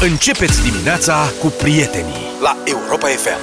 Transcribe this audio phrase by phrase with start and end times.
[0.00, 3.38] Începeți dimineața cu prietenii la Europa FM.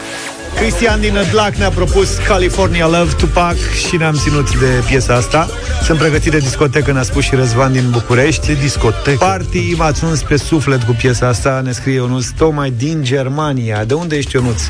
[0.56, 3.56] Cristian din Adlac ne-a propus California Love Tupac
[3.88, 5.48] și ne-am ținut de piesa asta.
[5.84, 8.48] Sunt pregătit de discotecă, ne-a spus și Răzvan din București.
[8.48, 9.18] De discotecă.
[9.18, 13.84] Party m-ați uns pe suflet cu piesa asta, ne scrie Ionuț, tocmai din Germania.
[13.84, 14.62] De unde ești, Ionuț?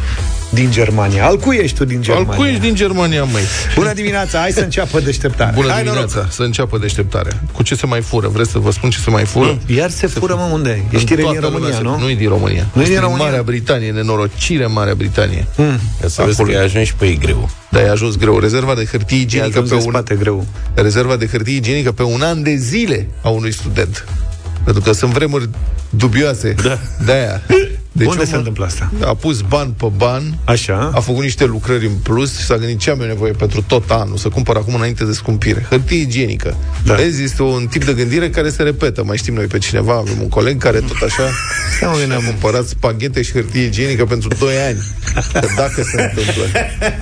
[0.54, 1.26] Din Germania.
[1.26, 2.30] Al cui ești tu din Germania?
[2.32, 3.42] Al cui ești din Germania, măi?
[3.76, 5.54] Bună dimineața, hai să înceapă deșteptarea.
[5.56, 6.32] Bună hai, dimineața, noroc.
[6.32, 7.42] să înceapă deșteptarea.
[7.52, 8.28] Cu ce se mai fură?
[8.28, 9.58] Vreți să vă spun ce se mai fură?
[9.66, 10.70] Iar se fură, mă, unde?
[10.70, 12.06] E În știre din toată România, lumea se- nu?
[12.06, 12.66] Nu e din România.
[12.74, 13.26] Nu e din Este România?
[13.26, 15.48] Marea Britanie, nenorocire în Marea Britanie.
[15.56, 15.80] Mm.
[16.02, 16.58] Ca să vezi că Acolo.
[16.58, 17.50] ai ajuns și pe ei greu.
[17.70, 18.40] Dar e ajuns greu.
[18.40, 19.90] Rezerva de hârtie E igienică ajuns pe de un...
[19.92, 20.46] spate greu.
[20.74, 24.06] Rezerva de hârtie igienică pe un an de zile a unui student.
[24.64, 25.50] Pentru că sunt vremuri
[25.90, 26.56] dubioase.
[26.64, 26.80] Da.
[27.06, 27.42] De-aia.
[28.04, 28.92] Deci unde se omul întâmplă asta?
[29.10, 30.92] A pus bani pe bani, Așa.
[30.94, 33.90] a făcut niște lucrări în plus și s-a gândit ce am eu nevoie pentru tot
[33.92, 35.66] anul, să cumpăr acum înainte de scumpire.
[35.70, 36.58] Hârtie igienică.
[36.86, 36.94] Da.
[36.94, 37.02] Da.
[37.02, 39.04] Vezi, este un tip de gândire care se repetă.
[39.04, 41.24] Mai știm noi pe cineva, avem un coleg care tot așa
[41.78, 44.78] Stai, mă, ne-a cumpărat spaghete și hârtie igienică pentru 2 ani.
[45.34, 46.44] Că dacă se întâmplă.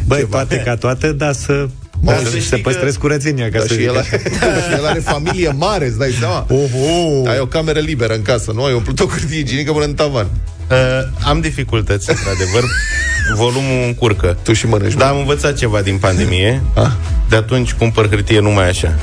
[0.07, 1.67] Băi, toate ca toate, dar să...
[2.03, 3.97] Mă, Da, să să știi se că- păstrezi curățenia, ca Da, să și, zic el,
[4.01, 4.17] așa.
[4.17, 6.47] și el are familie mare, îți dai seama?
[6.49, 7.29] Oho!
[7.29, 8.63] Ai o cameră liberă în casă, nu?
[8.63, 10.27] Ai umplut o hârtie igienică până în tavan.
[10.71, 10.77] Uh,
[11.23, 12.63] am dificultăți, într-adevăr.
[13.35, 14.37] Volumul încurcă.
[14.43, 14.93] Tu și mănânci.
[14.93, 16.61] Dar am învățat ceva din pandemie.
[16.73, 16.87] Ah.
[17.29, 18.95] De atunci cumpăr hârtie numai așa.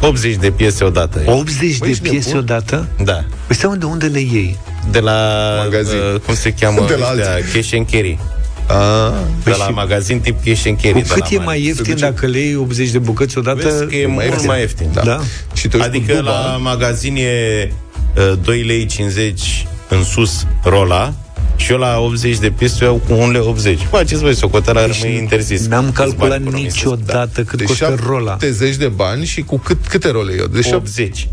[0.00, 1.22] 80 de piese odată.
[1.26, 2.40] 80 Băi, de ești piese nebun?
[2.42, 2.86] odată?
[3.04, 3.24] Da.
[3.46, 4.58] Păi stai, de unde le iei?
[4.90, 5.18] De la,
[5.64, 5.98] Magazin.
[6.14, 7.52] uh, cum se cheamă, De la ăștia, alții.
[7.60, 8.18] cash and carry.
[8.66, 9.12] A,
[9.44, 10.92] De la magazin tip cash and carry.
[10.92, 11.44] Cu de la cât e mare.
[11.46, 13.68] mai ieftin duce- dacă le iei 80 de bucăți odată?
[13.68, 14.46] Vezi că e mai mult ieftin.
[14.46, 14.88] mai ieftin.
[14.92, 15.00] da.
[15.02, 15.20] Da?
[15.54, 17.70] Și te uiți Adică cu duba, la magazin e
[18.16, 21.14] uh, 2 lei 50 în sus rola
[21.56, 23.78] și eu la 80 de piese iau cu 1 lei 80.
[23.90, 25.66] Faceți voi socoteala, rămâi interzis.
[25.66, 26.76] N-am Câți calculat bani economisesc.
[26.84, 28.30] niciodată cât de costă rola.
[28.40, 30.46] 70 de bani și cu cât, câte role eu?
[30.46, 30.68] De Da.
[30.68, 31.28] șap- 80.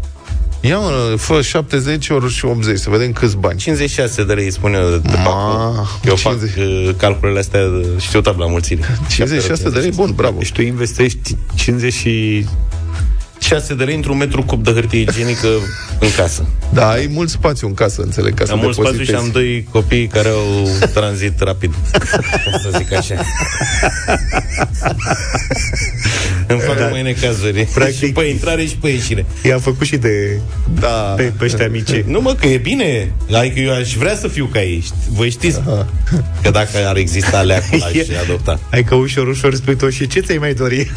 [0.62, 3.58] Ia mă, fă 70 ori și 80, să vedem câți bani.
[3.60, 6.00] 56 de lei, spune eu, de Ma, pacu.
[6.04, 6.56] Eu fac 50.
[6.58, 8.82] uh, calculele astea, uh, știu tabla mulțire.
[9.10, 10.38] 56 de lei, bun, bravo.
[10.38, 12.46] Deci tu investești 50 și...
[13.40, 15.48] 6 de lei într-un metru cub de hârtie igienică
[16.00, 16.46] în casă.
[16.74, 19.26] Da, ai mult spațiu în casă, înțeleg, ca să Am mult spațiu și depozitezi.
[19.26, 21.74] am doi copii care au tranzit rapid.
[22.46, 23.16] Cum să zic așa.
[26.48, 26.88] Îmi fac da.
[26.88, 27.68] mai necazuri.
[27.74, 29.26] Practic- și pe intrare și pe ieșire.
[29.44, 30.40] I-a făcut și de...
[30.80, 30.88] Da.
[30.88, 31.92] Pe, pe ăștia mici.
[32.14, 33.12] Nu mă, că e bine.
[33.34, 34.84] Adică eu aș vrea să fiu ca ei.
[34.86, 35.60] ști- Voi știți
[36.42, 37.92] că dacă ar exista leacul, aș
[38.24, 38.60] adopta.
[38.72, 40.92] Hai că ușor, ușor spui tu și ce ți-ai mai dori?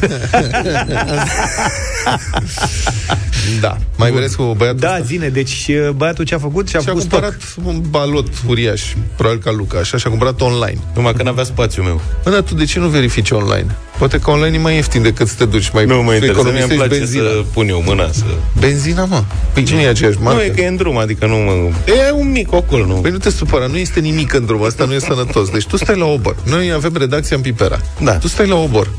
[3.61, 3.77] Da.
[3.97, 5.05] Mai vedeți cu băiatul da, ăsta?
[5.05, 6.69] zine, deci uh, băiatul ce a făcut?
[6.69, 7.67] Și-a, Și-a pus cumpărat stoc.
[7.67, 8.83] un balot uriaș,
[9.17, 10.79] probabil ca Luca, așa, și-a cumpărat online.
[10.95, 12.01] Numai că n-avea spațiul meu.
[12.25, 13.77] Bă, dar tu de ce nu verifici online?
[13.99, 16.59] Poate că online e mai ieftin decât să te duci mai Nu mă interesează, mi-mi
[16.59, 17.23] economisești place benzina.
[17.29, 18.25] să pun eu mâna să...
[18.59, 19.23] Benzina, mă.
[19.53, 20.39] Păi ce nu e aceeași marcă?
[20.39, 21.53] Nu, e că e în drum, adică nu mă...
[21.87, 22.95] E un mic ocol, nu?
[22.95, 25.49] Păi nu te supăra, nu este nimic în drum, asta nu e sănătos.
[25.49, 26.37] Deci tu stai la obor.
[26.45, 27.81] Noi avem redacția în Pipera.
[28.01, 28.13] Da.
[28.13, 28.91] Tu stai la obor.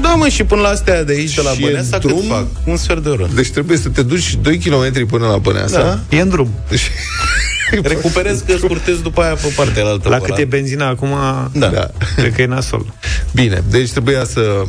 [0.00, 2.22] Da, mă, și până la astea de aici, de la Și e Băneasa, cât drum?
[2.22, 2.46] fac?
[2.64, 3.28] Un sfert de oră.
[3.34, 5.82] Deci trebuie să te duci 2 km până la Băneasa.
[5.82, 6.16] Da.
[6.16, 6.50] E în drum.
[6.68, 6.90] Deci...
[7.82, 10.08] Recuperez că scurtez după aia pe partea altă.
[10.08, 11.08] La pe cât e benzina acum,
[11.52, 11.66] Da.
[11.66, 11.90] Da.
[12.16, 12.86] cred că e nasol.
[13.32, 14.62] Bine, deci trebuia să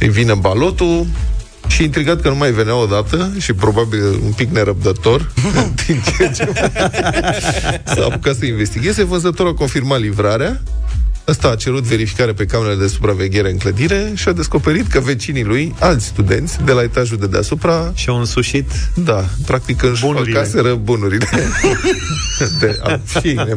[0.00, 1.06] îi vină balotul
[1.66, 5.30] și intrigat că nu mai venea odată și probabil un pic nerăbdător
[5.86, 6.52] din ce ce
[7.94, 10.62] s-a apucat să investigheze, vânzătorul a confirmat livrarea
[11.28, 15.44] Ăsta a cerut verificare pe camerele de supraveghere în clădire și a descoperit că vecinii
[15.44, 20.38] lui, alți studenți de la etajul de deasupra, Și-au însușit da, practic Bunurile.
[20.38, 21.28] înșfăcaseră bunurile.
[22.60, 23.54] de, a, și, ne,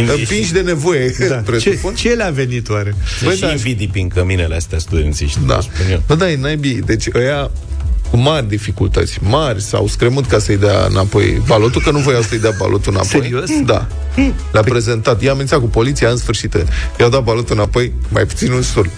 [0.00, 1.34] Invi- împinși de nevoie, da.
[1.36, 1.94] ce, presupun.
[1.94, 2.94] ce le-a venit oare?
[3.24, 5.54] Băi, și invidii prin căminele astea studențiști, Da.
[5.54, 5.60] da.
[5.60, 6.02] spun eu.
[6.06, 6.80] Bă, da, e naibii.
[6.80, 7.50] Deci ăia
[8.16, 12.38] cu mari dificultăți, mari, s-au scremut ca să-i dea înapoi balotul, că nu voiau să-i
[12.38, 13.20] dea balotul înapoi.
[13.20, 13.50] Serios?
[13.64, 13.86] Da.
[14.52, 15.22] Le-a prezentat.
[15.22, 16.54] I-a amenințat cu poliția, în sfârșit.
[16.98, 18.90] I-au dat balotul înapoi, mai puțin un sur.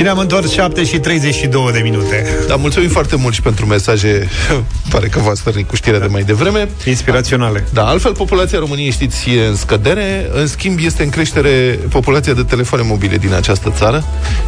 [0.00, 2.38] Și ne-am întors 7 și 32 de minute.
[2.48, 4.28] Dar mulțumim foarte mult și pentru mesaje.
[4.90, 6.68] Pare că v-ați stărnit cu știrea de mai devreme.
[6.84, 7.64] Inspiraționale.
[7.72, 10.30] Da, altfel populația României, știți, e în scădere.
[10.32, 14.04] În schimb, este în creștere populația de telefoane mobile din această țară.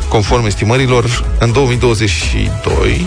[0.09, 3.06] Conform estimărilor, în 2022,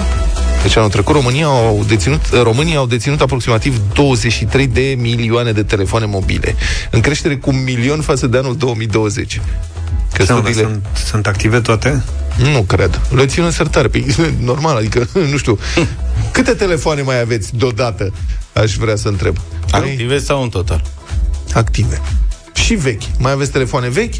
[0.62, 6.06] deci anul trecut, România au deținut, România au deținut aproximativ 23 de milioane de telefoane
[6.06, 6.56] mobile.
[6.92, 9.42] În creștere cu un milion față de anul 2020.
[10.14, 10.72] Că Sau, dar studiile...
[10.72, 12.04] sunt, sunt active toate?
[12.38, 13.02] Nu cred.
[13.16, 13.88] Le țin în sertare.
[13.88, 15.60] Păi, normal, adică, nu știu.
[16.32, 18.14] Câte telefoane mai aveți deodată?
[18.54, 19.38] Aș vrea să întreb.
[19.72, 20.82] Active sau în total?
[21.56, 22.02] active.
[22.54, 23.02] Și vechi.
[23.20, 24.14] Mai aveți telefoane vechi?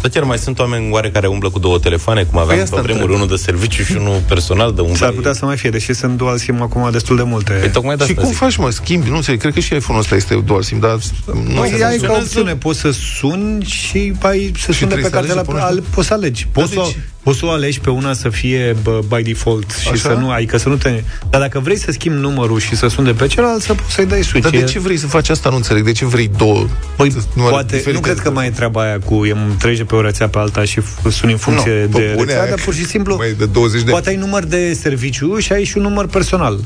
[0.00, 2.76] Dar chiar mai sunt oameni oare care umblă cu două telefoane, cum aveam Păi asta
[2.76, 3.20] pe vremuri, întreb.
[3.22, 4.96] unul de serviciu și unul personal de umblă.
[4.96, 7.52] S-ar putea să mai fie, deși sunt dual SIM acum destul de multe.
[7.52, 8.40] Păi tocmai de Și asta cum zic.
[8.40, 8.70] faci, mă?
[8.70, 9.08] Schimbi?
[9.08, 9.40] Nu înțeleg.
[9.40, 10.96] Cred că și iPhone-ul ăsta este dual SIM, dar
[11.34, 12.20] nu Păi, se ai ca funcționează.
[12.22, 15.50] opțiune, poți să suni și ai să suni de trebuie pe să alegi cartela, să
[15.50, 16.46] pui al, poți să alegi.
[16.52, 17.04] Poți, Dar să, de ce?
[17.22, 19.96] poți să o alegi pe una să fie bă, by default și Așa?
[20.08, 21.02] să nu, adică să nu te...
[21.30, 24.06] Dar dacă vrei să schimbi numărul și să suni de pe celălalt, să poți să-i
[24.06, 24.42] dai switch.
[24.50, 25.48] Dar de E- ce vrei să faci asta?
[25.50, 25.84] Nu înțeleg.
[25.84, 26.66] De ce vrei două?
[26.96, 28.00] Păi, numere poate, nu diferite?
[28.00, 30.64] cred că mai e treaba aia cu e, treci de pe o rețea pe alta
[30.64, 33.16] și f- suni în funcție Nu, de pe bune, rețea, aia dar pur și simplu
[33.16, 36.06] mai e de 20 de poate ai număr de serviciu și ai și un număr
[36.06, 36.58] personal.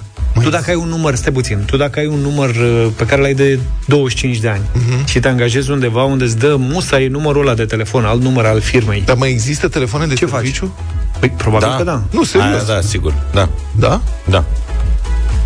[0.42, 3.20] Tu dacă ai un număr, stai puțin, tu dacă ai un număr uh, pe care
[3.20, 5.06] l-ai de 25 de ani Mhm.
[5.06, 8.60] și te angajezi undeva unde îți dă musai numărul ăla de telefon, alt număr al
[8.60, 10.38] firmei, Dar mai există telefoane de Ce faci?
[10.40, 10.74] serviciu?
[11.18, 12.02] păi probabil că da.
[12.10, 12.48] Nu, serios.
[12.50, 13.14] Aia, da, sigur.
[13.32, 13.48] Da,
[13.78, 14.00] Da?
[14.30, 14.44] da.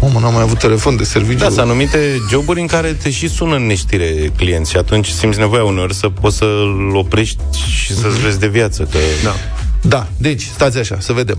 [0.01, 1.39] Omă, n-am mai avut telefon de serviciu.
[1.39, 1.99] Da, sunt anumite
[2.31, 6.09] joburi în care te și sună în neștire clienți și atunci simți nevoia uneori să
[6.09, 7.43] poți să-l oprești
[7.83, 8.83] și să-ți vezi de viață.
[8.83, 8.99] Că...
[9.25, 9.35] Da.
[9.83, 11.39] Da, deci, stați așa, să vedem.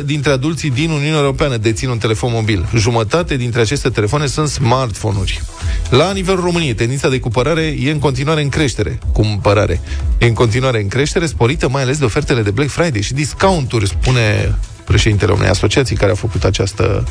[0.00, 2.66] 90% dintre adulții din Uniunea Europeană dețin un telefon mobil.
[2.76, 5.42] Jumătate dintre aceste telefoane sunt smartphone-uri.
[5.90, 8.98] La nivelul României, tendința de cumpărare e în continuare în creștere.
[9.12, 9.80] Cumpărare.
[10.18, 13.86] E în continuare în creștere, sporită mai ales de ofertele de Black Friday și discounturi,
[13.86, 14.54] spune
[14.92, 17.04] președintele unei asociații care a făcut această,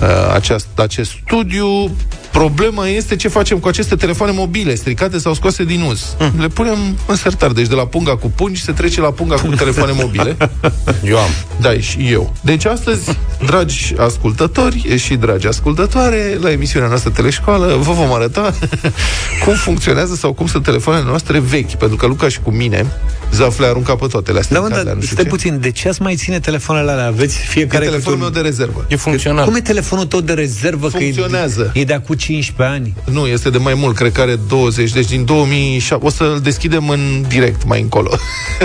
[0.00, 1.96] uh, aceast, acest studiu.
[2.38, 6.14] Problema este ce facem cu aceste telefoane mobile, stricate sau scoase din uz.
[6.18, 6.40] Hmm.
[6.40, 9.46] Le punem în sertar, deci de la punga cu pungi se trece la punga cu
[9.46, 10.36] telefoane mobile.
[11.10, 11.28] Eu am.
[11.60, 12.32] Da, și eu.
[12.40, 13.16] Deci astăzi,
[13.46, 18.54] dragi ascultători și dragi ascultătoare, la emisiunea noastră Teleșcoală, vă vom arăta
[19.44, 21.70] cum funcționează sau cum sunt telefoanele noastre vechi.
[21.74, 22.86] Pentru că Luca și cu mine,
[23.32, 25.30] Zaf le-a aruncat pe toate, le-a Da, stricat, mă, le-a dar nu știu stai ce.
[25.30, 27.06] puțin, de ce ați mai ține telefoanele alea?
[27.06, 28.50] Aveți E fiecare telefonul meu câte de un...
[28.50, 28.84] rezervă.
[28.88, 29.44] E funcțional.
[29.44, 30.88] Cum e telefonul tău de rezervă?
[30.88, 31.62] Funcționează.
[31.72, 32.94] Că e, e de acum 15 ani.
[33.04, 36.06] Nu, este de mai mult, cred că are 20, deci din 2007.
[36.06, 38.10] O să-l deschidem în direct mai încolo.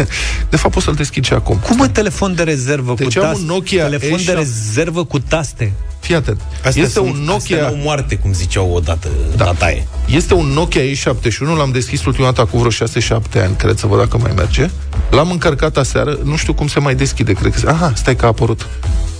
[0.49, 1.57] De fapt, o să-l deschid și acum.
[1.57, 3.41] Cum mă telefon de rezervă Deci cu am taste?
[3.41, 4.35] un Nokia telefon de E7.
[4.35, 5.73] rezervă cu taste.
[5.99, 6.41] Fii atent.
[6.65, 7.35] Astea este sunt, un Nokia...
[7.35, 9.45] Astea n-au moarte, cum ziceau odată da.
[9.45, 9.87] tataie.
[10.05, 13.99] Este un Nokia E71, l-am deschis ultima dată cu vreo 6-7 ani, cred să văd
[13.99, 14.69] dacă mai merge.
[15.09, 17.69] L-am încărcat aseară, nu știu cum se mai deschide, cred că...
[17.69, 18.67] Aha, stai că a apărut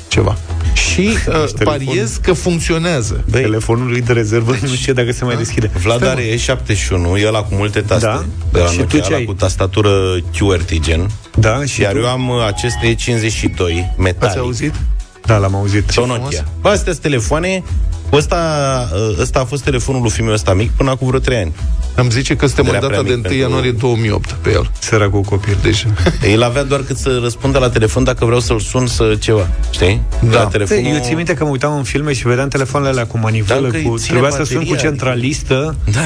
[0.08, 0.38] ceva.
[0.80, 3.24] Și uh, pariez că funcționează.
[3.30, 5.72] Băi, Telefonul lui de rezervă nu știu dacă se mai deschide.
[5.82, 8.06] Vlad Stai, are E71, el cu multe taste.
[8.06, 8.26] Da?
[8.52, 9.24] De la Și tu Nokia, ce ăla ai?
[9.26, 9.90] cu tastatură
[10.38, 11.10] QWERTY gen.
[11.36, 11.98] Da, și Iar tu?
[11.98, 14.38] eu am uh, acest E52 Ați metalic.
[14.38, 14.74] auzit?
[15.26, 15.90] Da, l-am auzit.
[15.90, 16.22] Sau frumos.
[16.24, 16.46] Nokia.
[16.62, 17.64] Bă, astea sunt telefoane.
[18.14, 18.38] Ăsta,
[18.94, 21.54] uh, ăsta a fost telefonul lui fiul ăsta mic până acum vreo 3 ani.
[22.02, 24.50] Îmi zice că suntem în Era data prea de 1 mic pentru- ianuarie 2008 pe
[24.52, 24.72] el.
[24.80, 25.58] Săracul copil.
[25.62, 25.86] Deci,
[26.32, 29.48] El avea doar cât să răspundă la telefon dacă vreau să-l sun să ceva.
[29.72, 30.02] Știi?
[30.30, 30.38] Da.
[30.38, 30.92] La telefonul...
[30.94, 33.76] Eu țin minte că mă uitam în filme și vedeam telefoanele alea cu manivelă, Dacă
[33.78, 33.98] îi cu...
[33.98, 36.00] ține trebuia să sun cu bateria, centralistă Da.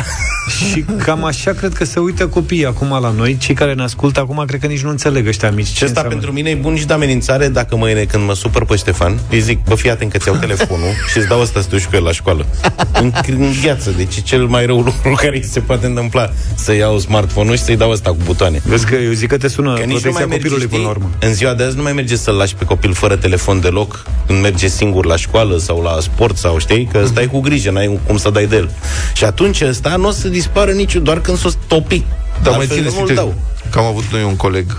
[0.72, 3.38] și cam așa cred că se uită copiii acum la noi.
[3.38, 5.66] Cei care ne ascultă acum cred că nici nu înțeleg ăștia mici.
[5.68, 6.10] Și ce asta înseamnă.
[6.12, 9.39] pentru mine e bun și de amenințare dacă mâine când mă supăr pe Ștefan, îi
[9.39, 11.96] zic, bă, fii atent că ți-au telefonul și îți dau ăsta să te duci cu
[11.96, 12.46] el la școală.
[12.94, 16.30] în, în gheață, deci e cel mai rău lucru care îi se poate întâmpla.
[16.56, 18.62] Să iau smartphone-ul și să-i dau ăsta cu butoane.
[18.65, 20.77] Vezi că eu zic că te sună Că nici nu protecția mai merge, copilului știi?
[20.77, 21.09] până la urmă.
[21.19, 24.41] În ziua de azi nu mai merge să-l lași pe copil fără telefon deloc când
[24.41, 28.18] merge singur la școală sau la sport sau știi, că stai cu grijă, n-ai cum
[28.18, 28.71] să dai de el.
[29.13, 32.03] Și atunci ăsta nu o să dispară nici doar când s-o stopi.
[32.44, 33.33] dar mai Altfel țineți nu-l minte dau.
[33.69, 34.77] că am avut noi un coleg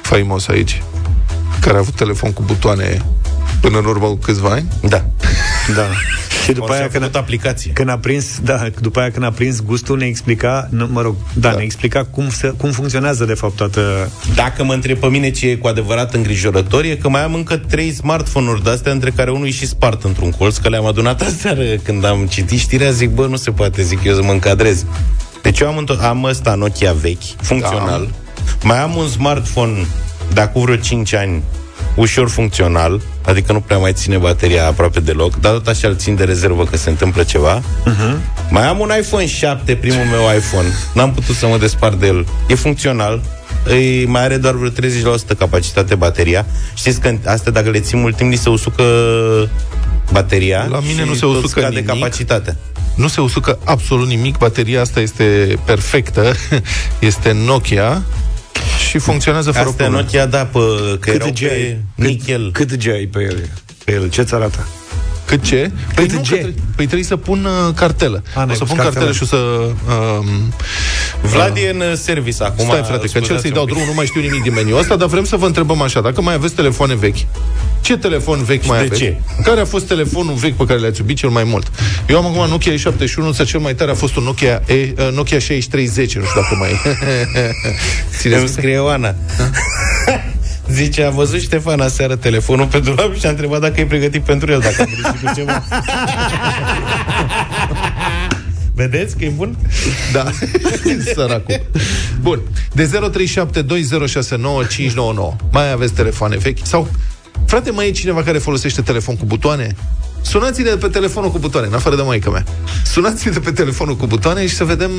[0.00, 0.82] faimos aici,
[1.60, 3.04] care a avut telefon cu butoane
[3.60, 4.66] până în urmă cu câțiva ani.
[4.82, 5.04] Da.
[5.74, 5.86] Da.
[6.44, 7.70] Și după După aia aia când, făcut aplicație.
[7.72, 11.14] când a prins, da, după aia când a prins gustul ne explica, nu, mă rog,
[11.34, 11.56] da, Da.
[11.56, 15.48] ne explica cum, se, cum funcționează de fapt toată Dacă mă întreb pe mine ce
[15.48, 19.46] e cu adevărat îngrijorător, e că mai am încă trei smartphone-uri de-astea, între care unul
[19.46, 23.26] e și spart într-un colț, că le-am adunat aseară când am citit știrea, zic, bă,
[23.26, 24.84] nu se poate, zic eu să mă încadrez.
[25.42, 28.08] Deci eu am, înto- am ăsta Nokia vechi, funcțional.
[28.10, 28.66] Da.
[28.68, 29.86] Mai am un smartphone
[30.32, 31.42] de acum vreo 5 ani,
[31.94, 36.14] ușor funcțional, adică nu prea mai ține bateria aproape deloc, dar tot așa îl țin
[36.14, 37.60] de rezervă că se întâmplă ceva.
[37.60, 38.16] Uh-huh.
[38.50, 40.68] Mai am un iPhone 7, primul meu iPhone.
[40.94, 42.26] N-am putut să mă despart de el.
[42.48, 43.22] E funcțional.
[43.64, 44.72] Îi mai are doar vreo 30%
[45.38, 46.46] capacitate bateria.
[46.74, 48.82] Știți că astea dacă le ții mult timp, li se usucă
[50.12, 51.86] bateria La mine și nu se tot usucă scade nimic.
[51.86, 52.56] capacitatea.
[52.94, 56.32] Nu se usucă absolut nimic, bateria asta este perfectă,
[56.98, 58.02] este Nokia
[58.94, 60.04] și funcționează fără Astea probleme.
[60.04, 60.58] Nokia, da, pe,
[61.00, 61.78] că erau G pe ai?
[61.94, 62.50] nichel.
[62.52, 63.48] Cât, cât G ai pe el?
[63.84, 64.10] Pe el?
[64.10, 64.68] Ce-ți arată?
[65.26, 65.70] Cât ce?
[65.94, 66.28] Păi, Cât nu, G?
[66.28, 68.22] că tre- păi trebuie să pun uh, cartelă.
[68.34, 69.04] A, o n-ai să pus pun cartelă.
[69.04, 69.36] cartelă și o să...
[70.18, 70.52] Um,
[71.22, 72.64] Vlad e în service acum.
[72.64, 73.72] Stai, frate, că încerc scuzați să-i un dau pic.
[73.72, 76.20] drumul, nu mai știu nimic din meniul ăsta, dar vrem să vă întrebăm așa, dacă
[76.22, 77.16] mai aveți telefoane vechi,
[77.80, 79.00] Ce telefon vechi mai de aveți?
[79.00, 79.16] ce?
[79.42, 81.70] Care a fost telefonul vechi pe care l-ați iubit cel mai mult?
[82.08, 85.12] Eu am acum Nokia E71, însă cel mai tare a fost un Nokia, e, uh,
[85.14, 86.70] Nokia 6310, nu știu dacă mai...
[88.18, 88.52] Țineți Îmi minte?
[88.52, 89.14] scrie Oana.
[90.70, 94.50] Zice, a văzut Ștefan aseară telefonul pe dulap și a întrebat dacă e pregătit pentru
[94.50, 95.62] el, dacă a greșit cu ceva.
[98.74, 99.56] Vedeți că e bun?
[100.12, 100.30] Da,
[101.14, 101.62] săracul.
[102.20, 102.40] Bun.
[102.72, 102.90] De 0372069599.
[105.50, 106.58] Mai aveți telefoane vechi?
[106.62, 106.88] Sau,
[107.46, 109.76] frate, mai e cineva care folosește telefon cu butoane?
[110.24, 112.44] Sunați-ne de pe telefonul cu butoane, în afară de maică mea.
[112.84, 114.90] Sunați-ne de pe telefonul cu butoane și să vedem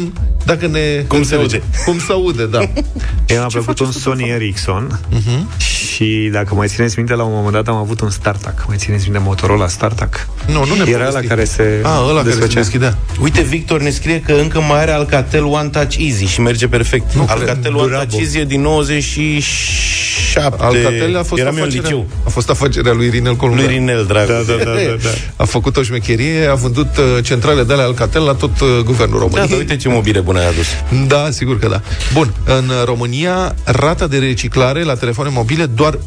[0.46, 0.80] dacă ne...
[1.08, 1.62] Cum se aude.
[1.86, 2.60] Cum se aude, da.
[3.36, 5.58] Eu am plăcut un Sony Ericsson uh-huh.
[5.58, 8.64] și dacă mai țineți minte, la un moment dat am avut un StarTAC.
[8.68, 10.28] Mai țineți minte Motorola StarTAC?
[10.48, 11.28] Nu, nu ne Era la povesti.
[11.28, 12.60] care se A, ăla care se desfăcea.
[12.60, 12.98] deschidea.
[13.22, 17.14] Uite, Victor ne scrie că încă mai are Alcatel One Touch Easy și merge perfect.
[17.14, 17.74] Nu Alcatel cred.
[17.74, 18.04] One Bravo.
[18.04, 20.40] Touch Easy e din 97.
[20.64, 22.08] Alcatel a fost, Eram eu în afacerea, liceu.
[22.26, 23.62] a fost afacerea lui Irinel Columba.
[23.62, 24.44] Lui Rinel, dragul.
[24.48, 25.10] Da, da, da, da, da.
[25.36, 29.18] A făcut o șmecherie, a vândut uh, centrale de alea Alcatel la tot uh, guvernul
[29.18, 29.48] Da, României.
[29.50, 30.66] dar uite ce mobile bune ai adus.
[31.08, 31.82] Da, sigur că da.
[32.14, 35.98] Bun, în România, rata de reciclare la telefoane mobile doar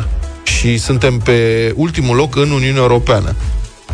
[0.00, 0.04] 11%
[0.42, 3.34] și suntem pe ultimul loc în Uniunea Europeană.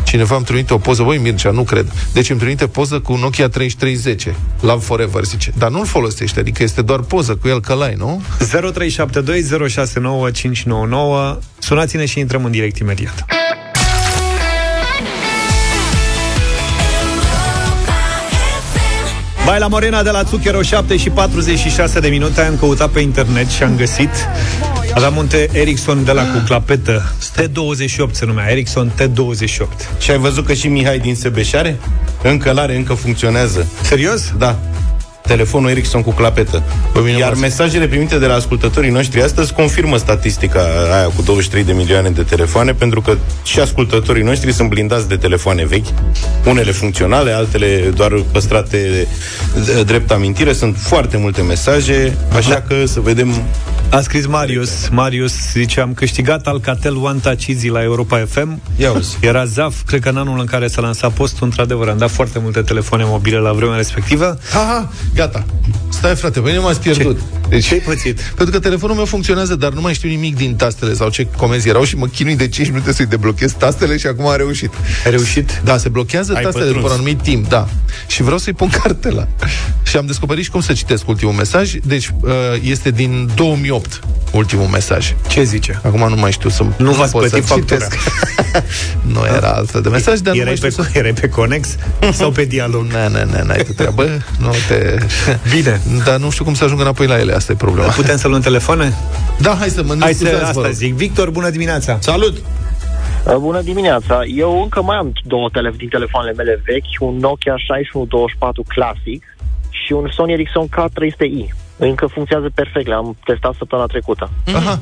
[0.05, 1.91] Cineva îmi trimite o poză, voi Mircea, nu cred.
[2.13, 4.35] Deci îmi trimite poză cu Nokia 3310.
[4.59, 5.51] Love Forever, zice.
[5.57, 8.21] Dar nu-l folosește, adică este doar poză cu el călai, nu?
[8.39, 8.45] 0372069599
[11.59, 13.25] Sunați-ne și intrăm în direct imediat.
[19.47, 23.47] Bai la Morena de la Zucchero 7 și 46 de minute Am căutat pe internet
[23.47, 24.09] și am găsit
[24.93, 27.11] Aveam un T Ericsson de la cu clapetă
[27.41, 31.79] T28 se numea Ericsson T28 Și ai văzut că și Mihai din Sebeșare?
[32.23, 33.67] Încă l-are, încă funcționează.
[33.81, 34.33] Serios?
[34.37, 34.59] Da.
[35.27, 36.63] Telefonul Ericsson cu clapetă.
[36.93, 40.59] Pe mine Iar m-a- mesajele primite de la ascultătorii noștri astăzi confirmă statistica
[40.93, 45.15] aia cu 23 de milioane de telefoane, pentru că și ascultătorii noștri sunt blindați de
[45.15, 45.85] telefoane vechi,
[46.45, 49.07] unele funcționale, altele doar păstrate
[49.65, 50.53] de- drept amintire.
[50.53, 53.33] Sunt foarte multe mesaje, așa că să vedem
[53.89, 58.91] A scris Marius Marius zice, am câștigat Alcatel One Touch Easy la Europa FM Ia
[58.91, 59.17] uzi.
[59.21, 62.39] Era ZAF, cred că în anul în care s-a lansat postul, într-adevăr, am dat foarte
[62.39, 64.39] multe telefoane mobile la vremea respectivă.
[64.53, 65.41] Aha, gata.
[65.97, 67.19] Stai, frate, pe mine m-ați pierdut.
[67.49, 68.19] Deci, Ce-ai pățit?
[68.21, 71.69] Pentru că telefonul meu funcționează, dar nu mai știu nimic din tastele sau ce comenzi
[71.69, 74.73] erau și mă chinui de 5 minute să-i deblochez tastele și acum a reușit.
[75.05, 75.61] Ai reușit?
[75.63, 77.07] Da, se blochează Ai tastele după un pătruns.
[77.07, 77.67] anumit timp, da.
[78.07, 79.27] Și vreau să-i pun cartela.
[79.83, 81.73] și am descoperit și cum să citesc ultimul mesaj.
[81.83, 83.99] Deci, uh, este din 2008
[84.31, 85.13] ultimul mesaj.
[85.27, 85.79] Ce zice?
[85.83, 87.85] Acum nu mai știu să Nu v-ați pot plătit să-l factura.
[87.85, 87.97] citesc.
[89.13, 90.89] nu era altfel de mesaj, dar nu Erai mai pe, știu să...
[90.93, 91.67] erai pe Conex
[92.13, 92.85] sau pe dialog?
[92.91, 94.03] Ne, ne, ne, n-ai tu treabă,
[94.39, 94.97] nu te...
[95.55, 95.81] Bine.
[96.05, 97.89] Dar nu știu cum să ajung înapoi la ele, asta e problema.
[97.91, 98.93] Putem să luăm telefoane?
[99.39, 100.71] Da, hai să mă Hai să, scuzați, vă asta rog.
[100.71, 100.93] zic.
[100.93, 101.97] Victor, bună dimineața!
[101.99, 102.37] Salut!
[102.37, 104.23] Uh, Bună dimineața!
[104.23, 109.23] Eu încă mai am două tele- din telefoanele mele vechi, un Nokia 6124 Classic
[109.69, 111.55] și un Sony Ericsson K300i.
[111.77, 114.29] Încă funcționează perfect, le-am testat săptămâna trecută.
[114.55, 114.79] Aha.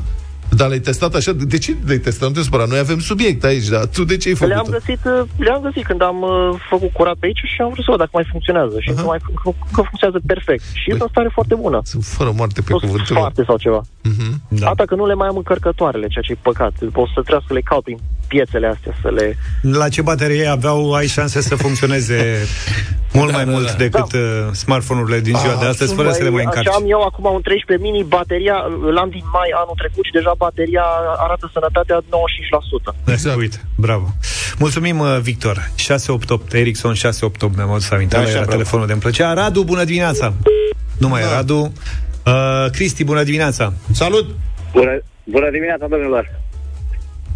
[0.57, 1.31] Dar le-ai testat așa?
[1.31, 2.27] De ce le-ai testat?
[2.27, 2.65] Nu te supăra.
[2.65, 5.85] Noi avem subiect aici, dar tu de ce ai Le-am făcut găsit, uh, le-am găsit
[5.85, 8.75] când am uh, făcut curat pe aici și am vrut să văd dacă mai funcționează.
[8.79, 10.63] Și încă, mai, încă, încă funcționează perfect.
[10.81, 10.97] Și Păi.
[10.99, 11.79] e în stare foarte bună.
[11.83, 13.21] Sunt fără moarte pe Plus cuvântul meu.
[13.21, 13.81] foarte sau ceva.
[14.47, 14.65] Da.
[14.67, 16.73] Atâta că nu le mai am încărcătoarele, ceea ce e păcat.
[16.93, 19.37] O să trebuiască să le caut prin piețele astea, să le...
[19.61, 22.45] La ce baterie aveau, ai șanse să funcționeze
[23.13, 23.73] mult Da, mai da, mult da.
[23.73, 26.75] decât uh, smartphone-urile din ziua Ah, de astăzi, sunt fără să le mai Așa încarci.
[26.75, 28.55] am eu acum un 13 mini, bateria
[28.89, 30.83] îl am din mai anul trecut și deja bateria
[31.25, 32.95] arată sănătatea 95%.
[33.15, 33.37] Exact.
[33.37, 34.07] Uite, bravo.
[34.59, 35.69] Mulțumim, uh, Victor.
[35.75, 38.15] 688, Ericsson 688, mi-am adus aminte.
[38.15, 38.57] Da, Da, așa, era bravo.
[38.57, 39.33] telefonul de îmi plăcea.
[39.33, 40.33] Radu, bună dimineața!
[40.97, 41.73] Nu mai e Radu.
[42.25, 42.33] Uh,
[42.71, 43.73] Cristi, bună dimineața!
[43.91, 44.25] Salut!
[44.73, 44.91] Bună,
[45.23, 46.39] bună dimineața, domnilor!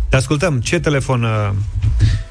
[0.10, 0.60] Te ascultăm.
[0.60, 1.24] Ce telefon...
[1.24, 1.50] Uh,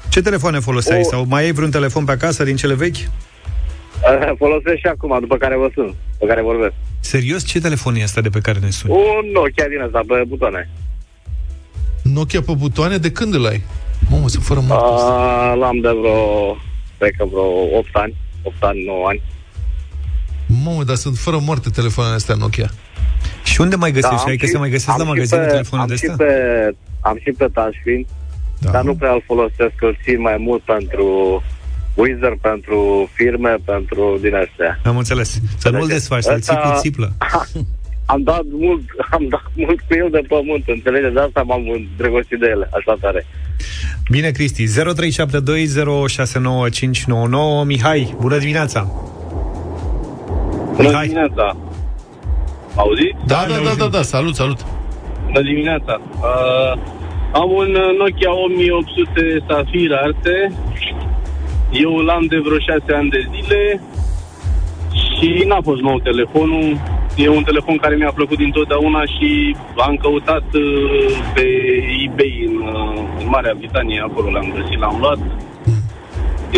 [0.09, 0.99] ce telefoane foloseai?
[0.99, 2.95] O- Sau mai ai vreun telefon pe acasă din cele vechi?
[2.95, 6.73] Uh, Folosesc și acum, după care vă sun, pe care vorbesc.
[6.99, 8.93] Serios, ce telefon e asta de pe care ne suni?
[8.93, 10.69] Un Nokia din ăsta, pe butoane.
[12.03, 13.63] Nokia pe butoane, de când îl ai?
[14.09, 14.85] Mamă, sunt fără moarte.
[14.85, 16.55] Uh, l-am de vreo,
[16.97, 19.21] cred că vreo 8 ani, 8 ani, 9 ani.
[20.63, 22.69] Mamă, dar sunt fără moarte telefoanele astea Nokia.
[23.43, 24.15] Și unde mai găsești?
[24.15, 25.91] Da, am ai că și- se mai găsesc am la și magazine pe- telefoane de
[25.91, 26.25] am și astea?
[26.25, 28.05] pe, am și pe touchscreen,
[28.59, 28.71] Da.
[28.71, 31.07] dar nu prea îl folosesc, îl țin mai mult pentru
[31.95, 34.79] Wizard, pentru firme, pentru din astea.
[34.85, 35.39] Am înțeles.
[35.57, 37.11] Să nu-l Deci, desfaci, să-l ții ăsta- cu țiplă.
[38.05, 38.81] Am dat mult,
[39.17, 41.13] am dat mult cu el de pământ, înțelegeți?
[41.13, 43.25] De asta m-am îndrăgostit de ele, așa tare.
[44.11, 44.67] Bine, Cristi.
[44.67, 44.71] 0372069599.
[47.65, 48.91] Mihai, bună dimineața!
[50.75, 51.07] Bună Mihai.
[51.07, 51.57] dimineața!
[52.75, 53.15] Auziți?
[53.27, 54.65] Da, da, da, da, da, salut, salut.
[55.31, 56.01] Bună dimineața!
[56.21, 56.73] Uh,
[57.31, 60.51] Am un uh, Nokia 8800 Safir Arte.
[61.71, 63.81] Eu l-am de vreo 6 ani de zile
[64.91, 66.77] și n-a fost nou telefonul.
[67.15, 71.45] E un telefon care mi-a plăcut dintotdeauna și am căutat uh, pe
[72.03, 75.19] eBay în, uh, în Marea Britanie, acolo l-am găsit, l-am luat.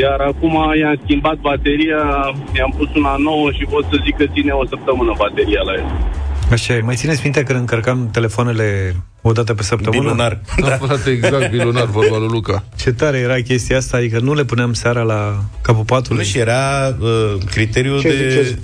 [0.01, 2.01] Iar acum i-am schimbat bateria,
[2.57, 5.85] i-am pus una nouă și pot să zic că ține o săptămână bateria la el.
[6.51, 6.81] Așa e.
[6.81, 10.01] Mai țineți minte când încărcam telefoanele o dată pe săptămână?
[10.01, 10.41] Bilunar.
[10.61, 12.63] Da, frate, exact, bilunar, vorba lui Luca.
[12.75, 16.17] Ce tare era chestia asta, adică nu le puneam seara la capul patului.
[16.17, 18.57] Nu, și era uh, criteriul Ce de ziceți?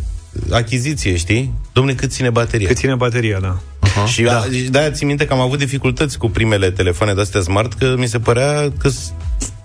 [0.52, 1.54] achiziție, știi?
[1.74, 2.68] Domne, cât ține bateria?
[2.68, 3.58] Că ține bateria, da.
[4.06, 4.46] Și da.
[4.70, 8.20] de-aia țin minte că am avut dificultăți cu primele telefoane de-astea smart, că mi se
[8.20, 8.90] părea că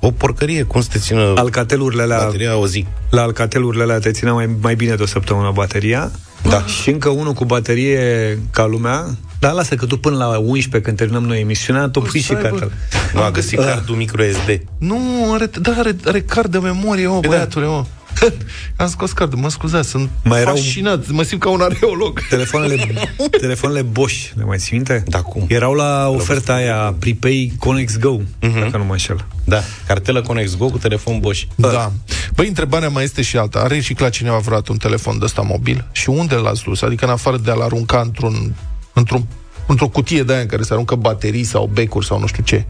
[0.00, 2.86] o porcărie, cum să te țină Alcatelurile alea, bateria o zi.
[3.10, 6.10] la alcatelurile alea te ținea mai, mai bine de o săptămână bateria.
[6.48, 6.64] Da.
[6.64, 9.04] Și încă unul cu baterie ca lumea.
[9.38, 12.32] Dar lasă că tu până la 11, când terminăm noi emisiunea, tu pui și să
[12.34, 12.70] aibă- cartele.
[13.14, 14.60] Nu, a găsit cardul micro SD.
[14.78, 14.98] Nu,
[15.32, 17.28] are, da, are, are card de memorie, mă, da.
[17.28, 17.84] băiatule, mă.
[18.76, 22.20] Am scos cardul, mă scuzați, sunt Mai erau- fascinat, mă simt ca un arheolog.
[22.28, 23.06] Telefoanele,
[23.40, 25.02] telefoanele Bosch, le mai ții minte?
[25.06, 25.44] Da, cum?
[25.48, 29.26] Erau la oferta aia Prepay Conex Go, dacă nu mă înșel.
[29.44, 31.42] Da, cartelă Conex Go cu telefon Bosch.
[31.54, 31.92] Da.
[32.34, 33.58] Băi, întrebarea mai este și alta.
[33.58, 35.84] A reciclat cineva vreodată un telefon de ăsta mobil?
[35.92, 36.82] Și unde l-ați dus?
[36.82, 38.54] Adică în afară de a-l arunca într-un,
[38.92, 39.26] într-un,
[39.66, 42.64] într-o cutie de aia în care se aruncă baterii sau becuri sau nu știu ce.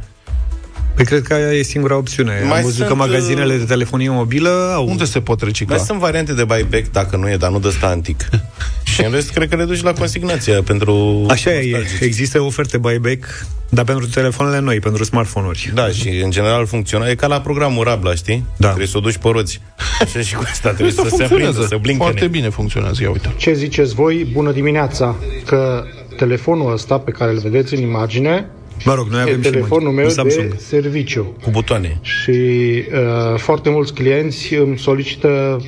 [0.94, 2.42] Păi cred că aia e singura opțiune.
[2.46, 4.88] Mai Am văzut sunt, că magazinele de telefonie mobilă au...
[4.88, 5.76] Unde se pot recicla?
[5.76, 8.28] Mai sunt variante de buyback, dacă nu e, dar nu de ăsta antic.
[8.92, 11.24] și în rest, cred că le duci la consignația pentru...
[11.28, 12.00] Așa e, nostalgici.
[12.00, 15.70] există oferte buyback, dar pentru telefoanele noi, pentru smartphone-uri.
[15.74, 17.08] Da, și în general funcționa.
[17.08, 18.44] E ca la programul Rabla, știi?
[18.56, 18.66] Da.
[18.66, 19.60] Trebuie să o duci pe roți.
[20.02, 22.10] Așa și cu asta trebuie Da, să se aprindă, să blincăne.
[22.10, 23.34] Foarte bine funcționează, ia uite.
[23.36, 24.28] Ce ziceți voi?
[24.32, 25.16] Bună dimineața!
[25.46, 25.84] Că
[26.16, 28.46] telefonul ăsta pe care îl vedeți în imagine
[28.84, 30.50] Mă rog, noi e avem și telefonul noi, meu un Samsung.
[30.50, 31.36] de serviciu.
[31.42, 31.98] Cu butoane.
[32.02, 35.60] Și uh, foarte mulți clienți îmi solicită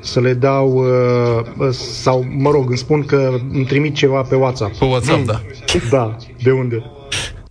[0.00, 0.72] să le dau
[1.58, 4.78] uh, sau, mă rog, îmi spun că îmi trimit ceva pe WhatsApp.
[4.78, 5.40] Pe WhatsApp, da.
[5.90, 6.84] Da, de unde?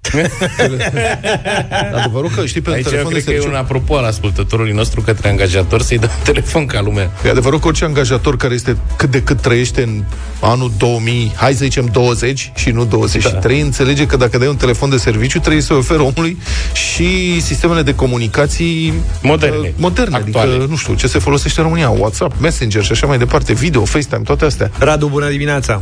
[1.96, 3.56] Adevărul că, știi, pe un Aici eu telefon de cred că e serviciu...
[3.56, 7.12] un apropo al ascultătorului nostru către angajator să-i dăm telefon ca lumea.
[7.26, 10.04] E adevărul că orice angajator care este cât de cât trăiește în
[10.42, 13.66] anul 2000, hai să zicem 20 și nu 23, da.
[13.66, 16.38] înțelege că dacă dai un telefon de serviciu, trebuie să oferi omului
[16.74, 20.52] și sistemele de comunicații Moderne, uh, moderne actuale.
[20.52, 23.86] adică, nu știu, ce se folosește în România, WhatsApp, Messenger și așa mai departe, video,
[23.86, 24.72] FaceTime, toate astea.
[24.78, 25.82] Radu, bună dimineața!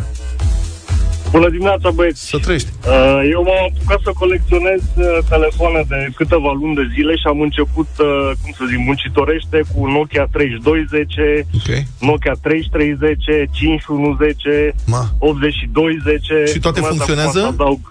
[1.32, 2.28] Bună dimineața, băieți!
[2.34, 2.70] Să trăiești.
[2.88, 7.40] Uh, Eu m-am apucat să colecționez uh, telefoane de câteva luni de zile și am
[7.48, 11.70] început, uh, cum să zic, muncitorește cu Nokia 3210, Ok.
[12.10, 15.04] Nokia 3310, 5110, Ma.
[15.20, 16.52] 8210.
[16.54, 17.40] Și toate Urmează funcționează?
[17.40, 17.82] acum să adaug.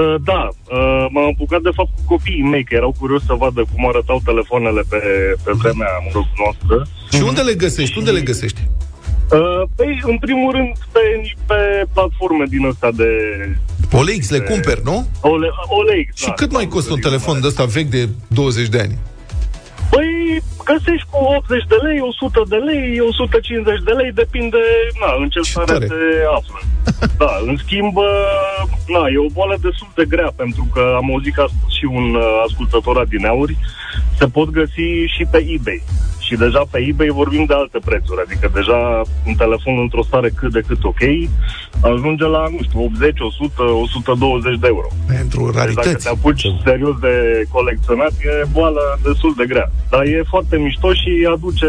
[0.00, 0.42] Uh, da,
[0.76, 4.18] uh, m-am apucat de fapt cu copiii mei, că erau curios să vadă cum arătau
[4.30, 5.00] telefoanele pe,
[5.44, 6.76] pe vremea mă rog, noastră.
[7.14, 7.98] Și unde le găsești?
[7.98, 8.60] Unde le găsești?
[9.32, 11.00] Uh, păi, în primul rând, pe,
[11.46, 13.10] pe platforme din asta de
[13.92, 15.06] OLX le cumperi, nu?
[15.20, 16.08] Ole, OLX.
[16.14, 18.98] Și cât mai costă un telefon de ăsta vechi de 20 de ani?
[19.90, 24.62] Păi, găsești cu 80 de lei, 100 de lei, 150 de lei, depinde,
[25.00, 25.86] na, în ce Ce stare tare.
[25.86, 26.00] se
[26.36, 26.58] află.
[27.20, 28.60] Da, în schimb, uh,
[28.94, 31.84] na, e o boală destul de grea, pentru că am auzit că a spus și
[31.84, 33.56] un uh, ascultător adineauri,
[34.18, 35.82] se pot găsi și pe eBay.
[36.32, 38.78] Și deja pe eBay vorbim de alte prețuri, adică deja
[39.30, 41.02] un telefon într-o stare cât de cât ok
[41.92, 44.88] ajunge la, nu știu, 80, 100, 120 de euro.
[45.16, 46.04] Pentru Deci dacă rarități.
[46.04, 47.14] te apuci serios de
[47.56, 49.68] colecționat, e boală destul de grea.
[49.92, 51.68] Dar e foarte mișto și aduce,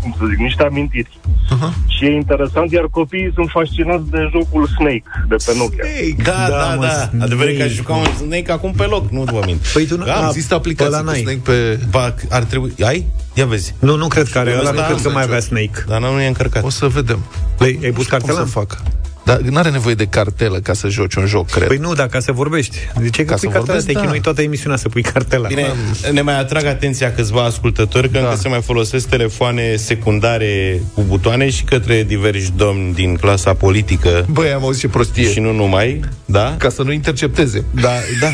[0.00, 1.12] cum să zic, niște amintiri.
[1.54, 1.70] Aha.
[1.94, 5.84] Și e interesant, iar copiii sunt fascinați de jocul Snake de pe Nokia.
[6.30, 6.88] Da, da, mă, da.
[6.88, 7.24] Snake.
[7.26, 9.60] Adevărul că aș juca un Snake acum pe loc, nu vă mint.
[9.74, 11.20] Păi tu nu- Da, a, Există aplicații ăla cu n-ai.
[11.26, 11.56] Snake pe...
[11.94, 12.72] ba, ar trebui...
[12.90, 13.06] Ai?
[13.34, 13.74] Ia vezi.
[13.78, 15.28] Nu, nu cred că are, ăla nu Da, cred că da, mai da.
[15.28, 15.84] avea Snake.
[15.86, 16.62] Dar nu e încărcat.
[16.64, 17.18] O să vedem.
[17.56, 18.38] Păi, ai pus Cum cartela?
[18.38, 18.78] să facă?
[19.24, 21.66] Dar nu are nevoie de cartelă ca să joci un joc, cred.
[21.66, 22.76] Păi nu, dacă să vorbești.
[23.00, 23.64] De ce că Ca pui să cartela?
[23.64, 24.00] vorbesc, Te da.
[24.00, 25.48] chinui toată emisiunea să pui cartela.
[25.48, 25.66] Bine,
[26.12, 28.24] ne mai atrag atenția câțiva ascultători că Da.
[28.28, 34.26] încă se mai folosesc telefoane secundare cu butoane și către diversi domni din clasa politică
[34.30, 35.30] Băi, am auzit ce prostie.
[35.32, 36.54] și nu numai, da?
[36.58, 37.64] Ca să nu intercepteze.
[37.74, 38.28] Da, da.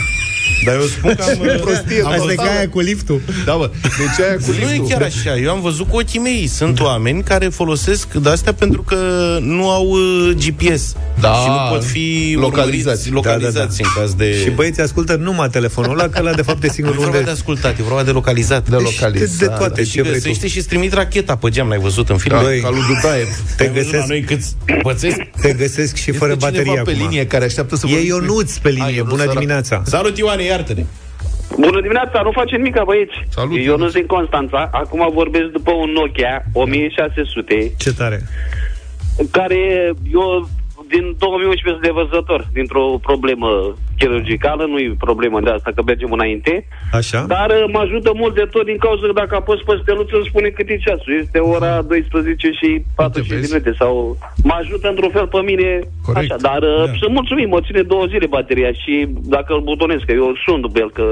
[0.64, 1.38] Dar eu spun că am...
[1.66, 3.20] prostie am Asta e văzut- ca aia cu liftul.
[3.44, 4.86] Da, bă, deci aia cu Nu e liftul.
[4.88, 5.36] chiar așa.
[5.36, 6.46] Eu am văzut cu ochii mei.
[6.46, 8.96] Sunt oameni care folosesc de-astea pentru că
[9.40, 10.34] nu au uh,
[10.78, 10.94] GPS.
[11.20, 13.08] Da, și nu pot fi localizați.
[13.08, 13.88] urmăriți, localizați Da, da, da.
[13.88, 14.38] în caz de...
[14.42, 17.12] Și băieții ascultă numai telefonul ăla, că ăla de fapt e nu e singurul vorba
[17.16, 17.24] unde...
[17.24, 18.68] de ascultat, e vorba de localizat.
[18.68, 19.28] De Deci, localizat.
[19.38, 20.18] de, de toate, și ce vrei tu.
[20.20, 22.36] găsește și îți trimit racheta pe geam, n-ai văzut în film?
[22.36, 23.28] Da, Băi, ca lui Dudaev.
[23.56, 25.16] Te Ai văzut la găsesc, noi câți pățesc?
[25.40, 27.02] te găsesc și fără Este baterie cineva pe acum.
[27.02, 28.94] linie care așteaptă să E vorbiți cu- Ionuț pe A, linie.
[28.94, 29.38] Ionuț, Bună sărac.
[29.38, 29.82] dimineața.
[29.86, 30.84] Salut, Ioane, iartă-ne!
[31.60, 33.12] Bună dimineața, nu face nimic, băieți.
[33.28, 33.80] Salut, Eu Ionuț.
[33.80, 38.18] nu sunt Constanța, acum vorbesc după un Nokia 1600, Ce tare.
[39.30, 39.58] care
[40.12, 40.48] eu
[40.94, 43.48] din 2011 sunt devăzător, dintr-o problemă
[43.98, 46.52] chirurgicală, nu e problemă de asta, că mergem înainte,
[47.00, 47.20] Așa?
[47.34, 50.28] dar uh, mă ajută mult de tot din cauza că dacă apăs pe steluță îmi
[50.30, 51.12] spune cât e ceasul.
[51.24, 53.46] Este ora 12 și 40 de vezi?
[53.52, 53.92] minute sau
[54.48, 55.68] mă ajută într-un fel pe mine
[56.06, 56.24] Corect.
[56.30, 56.92] așa, dar uh, Da.
[57.00, 58.92] sunt mulțumit, mă ține două zile bateria și
[59.36, 61.06] dacă îl butonez, că eu sunt după el, că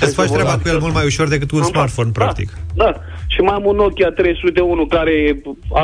[0.00, 2.48] Îți faci treaba cu el mult mai ușor decât cu un am- smartphone, da, practic.
[2.74, 2.90] Da,
[3.34, 5.14] și mai am un Nokia 301 care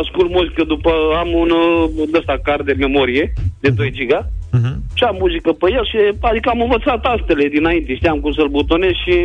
[0.01, 0.91] ascult muzică după
[1.23, 4.83] am un uh, ăsta card de memorie de 2 giga Mhm.
[4.95, 8.91] și am muzică pe el și adică am învățat astele dinainte, știam cum să-l butonez
[9.05, 9.17] și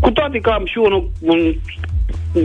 [0.00, 1.54] cu toate că am și unul un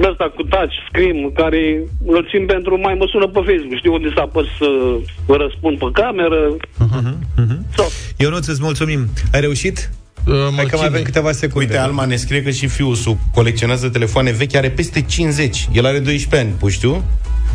[0.10, 4.12] ăsta cu touch screen care îl țin pentru mai mă sună pe Facebook, știu unde
[4.16, 4.68] să apăs să
[5.38, 6.56] răspund pe cameră.
[7.76, 7.86] Sau,
[8.18, 9.00] Ionuț, îți mulțumim.
[9.34, 9.90] Ai reușit?
[10.28, 11.04] Uh, mă Hai că mai avem chinui.
[11.04, 11.68] câteva secunde.
[11.68, 15.70] Uite, Alma ne scrie că și fiul său colecționează telefoane vechi, are peste 50.
[15.74, 17.04] El are 12 ani, păi știu?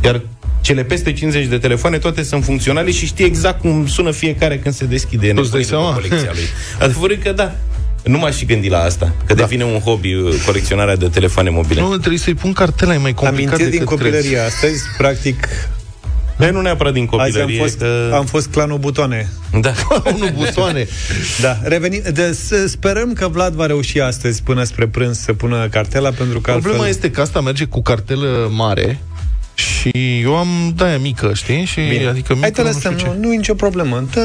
[0.04, 0.20] Iar
[0.60, 4.74] cele peste 50 de telefoane, toate sunt funcționale și știe exact cum sună fiecare când
[4.74, 5.26] se deschide.
[5.26, 5.94] E Tu îți dai nebunit după seama?
[5.94, 6.44] colecția lui.
[6.86, 7.54] Adevărul e că da.
[8.04, 9.42] Nu m-aș și gândi la asta, că Da.
[9.42, 11.80] devine un hobby uh, colecționarea de telefoane mobile.
[11.80, 14.44] Nu, trebuie să-i pun cartela, e mai complicat Amintiri din decât copilărie crezi.
[14.44, 15.48] astăzi, practic,
[16.44, 18.10] Bă, nu neapărat din azi am copilărie, fost, că...
[18.14, 19.28] am fost clanul butoane.
[19.60, 19.72] Da.
[20.14, 20.86] Unul butoane.
[21.40, 25.68] Da, revenim, de, să sperăm că Vlad va reuși astăzi până spre prânz să pună
[25.70, 26.90] cartela, pentru că Problema altfel...
[26.90, 28.98] este că asta merge cu cartelă mare
[29.54, 31.64] și eu am de-aia mică, știi?
[31.64, 32.06] Și Bine.
[32.06, 33.14] adică mică, Hai te nu lăsăm, știu ce.
[33.18, 34.04] nu, nu e nicio problemă.
[34.10, 34.20] Te,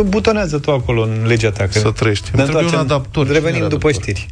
[0.00, 1.64] butonează tu acolo în legea ta.
[1.64, 2.30] Că Să trăiești.
[2.34, 2.96] ne Îmi trebuie un întoarcem.
[2.96, 3.26] adaptor.
[3.26, 4.02] Revenim Cine are după adaptor?
[4.14, 4.26] știri.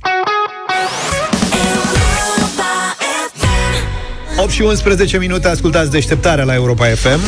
[4.44, 7.20] 8 și 11 minute, ascultați deșteptarea la Europa FM.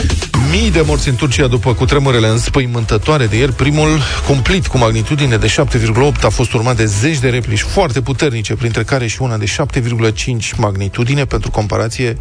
[0.51, 3.53] Mii de morți în Turcia după cutremurele înspăimântătoare de ieri.
[3.53, 3.89] Primul,
[4.27, 8.83] cumplit cu magnitudine de 7,8, a fost urmat de zeci de replici foarte puternice, printre
[8.83, 11.25] care și una de 7,5 magnitudine.
[11.25, 12.19] Pentru comparație,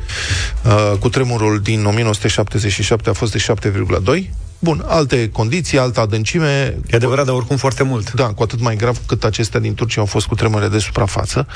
[0.64, 4.30] uh, cu tremurul din 1977 a fost de 7,2.
[4.66, 6.78] Bun, alte condiții, altă adâncime.
[6.88, 8.12] E adevărat, dar oricum foarte mult.
[8.12, 11.48] Da, cu atât mai grav cât acestea din Turcia au fost cu tremure de suprafață.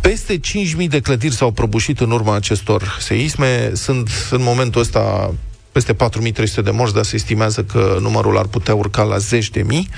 [0.00, 0.40] Peste
[0.80, 3.70] 5.000 de clădiri s-au prăbușit în urma acestor seisme.
[3.74, 5.34] Sunt în momentul ăsta
[5.74, 9.62] peste 4300 de morți, dar se estimează că numărul ar putea urca la zeci de
[9.62, 9.88] mii.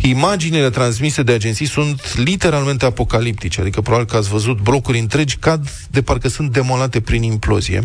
[0.00, 5.70] Imaginile transmise de agenții sunt literalmente apocaliptice, adică probabil că ați văzut blocuri întregi cad
[5.90, 7.82] de parcă sunt demolate prin implozie.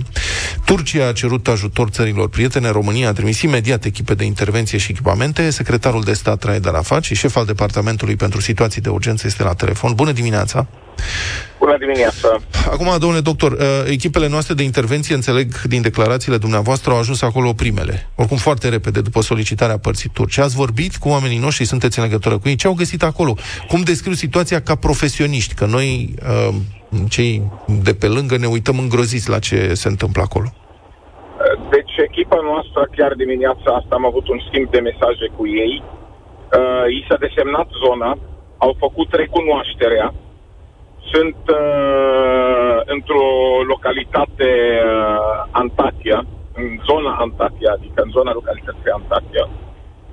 [0.65, 5.49] Turcia a cerut ajutor țărilor prietene, România a trimis imediat echipe de intervenție și echipamente.
[5.49, 9.53] Secretarul de stat Raed Arafat și șef al Departamentului pentru Situații de Urgență este la
[9.53, 9.93] telefon.
[9.93, 10.67] Bună dimineața!
[11.59, 12.39] Bună dimineața!
[12.71, 17.53] Acum, domnule doctor, uh, echipele noastre de intervenție, înțeleg din declarațiile dumneavoastră, au ajuns acolo
[17.53, 17.95] primele.
[18.15, 20.41] Oricum foarte repede, după solicitarea părții turce.
[20.41, 22.55] Ați vorbit cu oamenii noștri, sunteți în legătură cu ei.
[22.55, 23.33] Ce au găsit acolo?
[23.67, 25.53] Cum descriu situația ca profesioniști?
[25.59, 25.89] Că noi,
[26.31, 26.55] uh,
[27.09, 27.33] cei
[27.83, 30.49] de pe lângă, ne uităm îngroziți la ce se întâmplă acolo.
[31.75, 35.75] Deci echipa noastră, chiar dimineața asta, am avut un schimb de mesaje cu ei.
[35.83, 38.11] Uh, i s-a desemnat zona,
[38.57, 40.07] au făcut recunoașterea,
[41.11, 43.27] sunt uh, într-o
[43.73, 44.49] localitate
[44.83, 46.19] uh, Antakia,
[46.61, 49.45] în zona Antakia, adică în zona localității Antakia.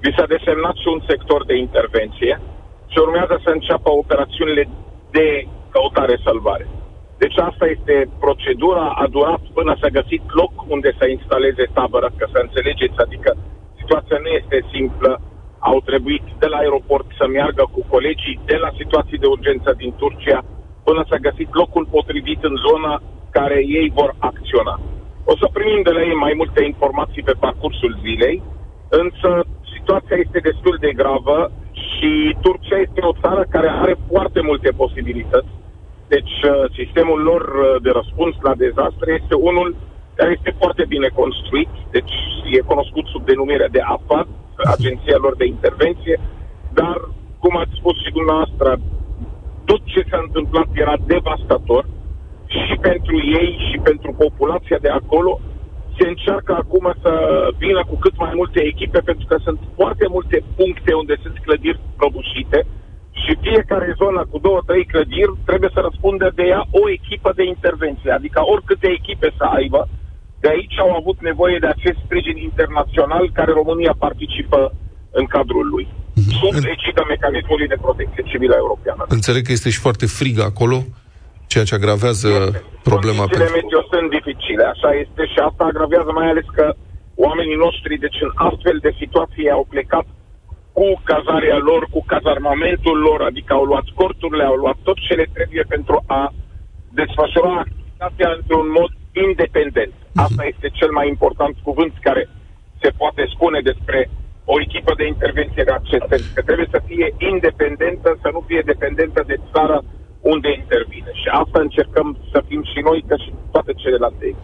[0.03, 2.41] Vi s-a desemnat și un sector de intervenție
[2.93, 4.65] și urmează să înceapă operațiunile
[5.11, 5.27] de
[5.75, 6.67] căutare-salvare.
[7.23, 12.27] Deci asta este procedura, a durat până s-a găsit loc unde să instaleze tabără, că
[12.33, 13.31] să înțelegeți, adică
[13.81, 15.21] situația nu este simplă,
[15.59, 19.93] au trebuit de la aeroport să meargă cu colegii de la situații de urgență din
[20.01, 20.41] Turcia
[20.85, 24.81] până s-a găsit locul potrivit în zona care ei vor acționa.
[25.25, 28.43] O să primim de la ei mai multe informații pe parcursul zilei,
[28.89, 29.31] însă
[29.75, 31.53] situația este destul de gravă
[31.93, 35.53] și Turcia este o țară care are foarte multe posibilități.
[36.09, 39.77] Deci uh, sistemul lor uh, de răspuns la dezastre este unul
[40.15, 42.15] care este foarte bine construit, deci
[42.57, 44.29] e cunoscut sub denumirea de AFAD,
[44.75, 46.21] agenția lor de intervenție,
[46.73, 46.97] dar,
[47.39, 48.81] cum ați spus și dumneavoastră,
[49.65, 51.85] tot ce s-a întâmplat era devastator
[52.67, 55.41] și pentru ei și pentru populația de acolo.
[55.99, 57.13] Se încearcă acum să
[57.59, 61.81] vină cu cât mai multe echipe, pentru că sunt foarte multe puncte unde sunt clădiri
[61.97, 62.67] prăbușite
[63.53, 68.11] fiecare zonă cu două, trei clădiri trebuie să răspundă de ea o echipă de intervenție,
[68.19, 69.89] adică oricâte echipe să aibă,
[70.43, 74.61] de aici au avut nevoie de acest sprijin internațional care România participă
[75.11, 75.87] în cadrul lui,
[76.41, 79.03] sub egida mecanismului de protecție civilă europeană.
[79.09, 80.79] Înțeleg că este și foarte frig acolo,
[81.53, 82.31] ceea ce agravează
[82.91, 83.61] problema Condițiile pentru...
[83.61, 86.67] meteo sunt dificile, așa este, și asta agravează mai ales că
[87.27, 90.07] oamenii noștri, deci în astfel de situații, au plecat
[90.79, 95.27] cu cazarea lor, cu cazarmamentul lor, adică au luat corturile, au luat tot ce le
[95.37, 96.23] trebuie pentru a
[97.01, 98.91] desfășura activitatea într-un mod
[99.27, 99.95] independent.
[100.25, 102.23] Asta este cel mai important cuvânt care
[102.83, 103.99] se poate spune despre
[104.53, 108.63] o echipă de intervenție de acest fel, că trebuie să fie independentă, să nu fie
[108.73, 109.79] dependentă de țară
[110.23, 111.11] unde intervine.
[111.23, 114.35] Și asta încercăm să fim și noi, ca și toate celelalte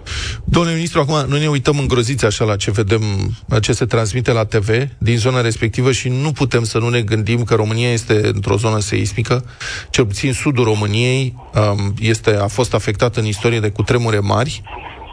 [0.44, 3.02] Domnule ministru, acum noi ne uităm îngroziți așa la ce vedem,
[3.46, 7.00] la ce se transmite la TV din zona respectivă și nu putem să nu ne
[7.00, 9.44] gândim că România este într-o zonă seismică,
[9.90, 14.62] cel puțin sudul României um, este, a fost afectat în istorie de cutremure mari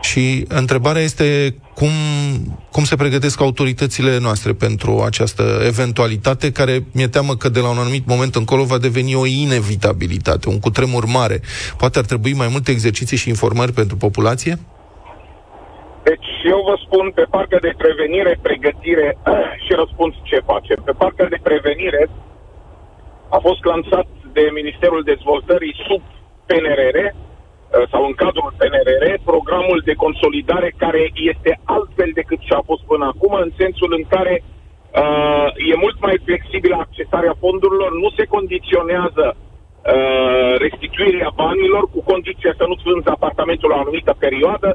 [0.09, 1.27] și întrebarea este
[1.73, 1.93] cum,
[2.71, 7.77] cum se pregătesc autoritățile noastre pentru această eventualitate care mi-e teamă că de la un
[7.77, 11.37] anumit moment încolo va deveni o inevitabilitate, un cutremur mare.
[11.77, 14.53] Poate ar trebui mai multe exerciții și informări pentru populație?
[16.09, 19.17] Deci eu vă spun pe partea de prevenire, pregătire
[19.65, 20.79] și răspuns ce facem.
[20.85, 22.09] Pe partea de prevenire
[23.29, 26.01] a fost lansat de Ministerul Dezvoltării sub
[26.47, 27.24] PNRR uh,
[27.91, 33.05] sau în cadrul PNRR programul de consolidare care este altfel decât ce a fost până
[33.05, 39.25] acum, în sensul în care uh, e mult mai flexibilă accesarea fondurilor, nu se condiționează
[39.35, 44.69] uh, restituirea banilor cu condiția să nu-ți vânzi apartamentul la o anumită perioadă,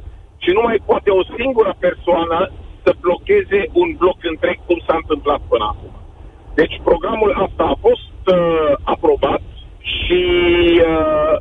[0.44, 2.38] și nu mai poate o singură persoană
[2.84, 5.92] să blocheze un bloc întreg cum s-a întâmplat până acum.
[6.54, 9.42] Deci programul asta a fost uh, aprobat
[9.98, 10.22] și
[10.90, 11.34] uh,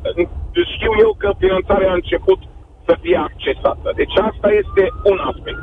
[0.74, 2.38] știu eu că finanțarea a început
[2.86, 3.92] să fie accesată.
[3.94, 5.62] Deci asta este un aspect.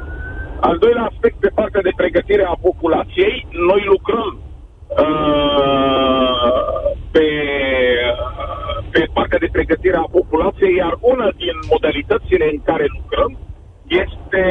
[0.59, 4.39] Al doilea aspect, pe partea de pregătire a populației, noi lucrăm
[4.87, 6.57] uh,
[7.11, 7.27] pe,
[8.91, 13.37] pe partea de pregătire a populației, iar una din modalitățile în care lucrăm
[13.87, 14.45] este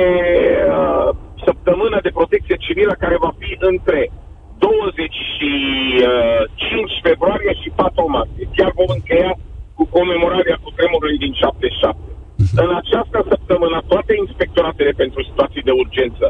[0.68, 1.09] uh,
[1.44, 4.11] săptămâna de protecție civilă care va fi între
[5.07, 8.49] 25 februarie și 4 martie.
[8.57, 9.33] Chiar vom încheia
[9.77, 11.99] cu comemorarea cu tremurului din 77.
[12.64, 16.27] În această săptămână, toate inspectoratele pentru situații de urgență,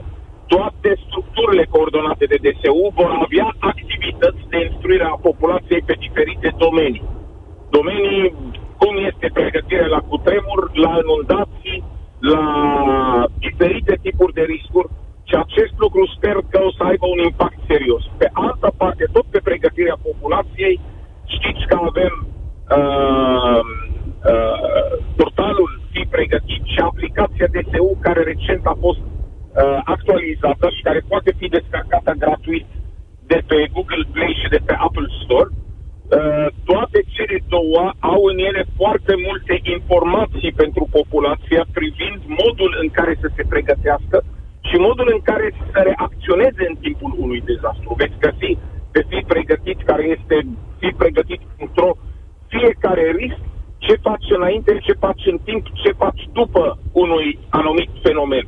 [0.54, 7.04] toate structurile coordonate de DSU vor avea activități de instruire a populației pe diferite domenii.
[7.76, 8.22] Domenii
[8.80, 11.78] cum este pregătirea la cutremur, la inundații,
[12.32, 12.44] la
[13.38, 14.88] diferite tipuri de riscuri
[15.36, 18.02] și acest lucru sper că o să aibă un impact serios.
[18.18, 20.80] Pe altă parte, tot pe pregătirea populației,
[21.36, 22.14] știți că avem
[22.78, 23.60] uh,
[24.32, 31.00] uh, portalul Fi Pregătit și aplicația DSU care recent a fost uh, actualizată și care
[31.08, 32.66] poate fi descărcată gratuit
[33.30, 35.48] de pe Google Play și de pe Apple Store.
[35.52, 42.88] Uh, toate cele două au în ele foarte multe informații pentru populația privind modul în
[42.98, 44.16] care să se pregătească
[44.68, 47.94] și modul în care să reacționeze în timpul unui dezastru.
[47.96, 48.50] Veți găsi
[48.92, 50.36] pe fi pregătit, care este
[50.80, 51.90] fi pregătit într-o
[52.48, 53.40] fiecare risc,
[53.78, 58.46] ce faci înainte, ce faci în timp, ce faci după unui anumit fenomen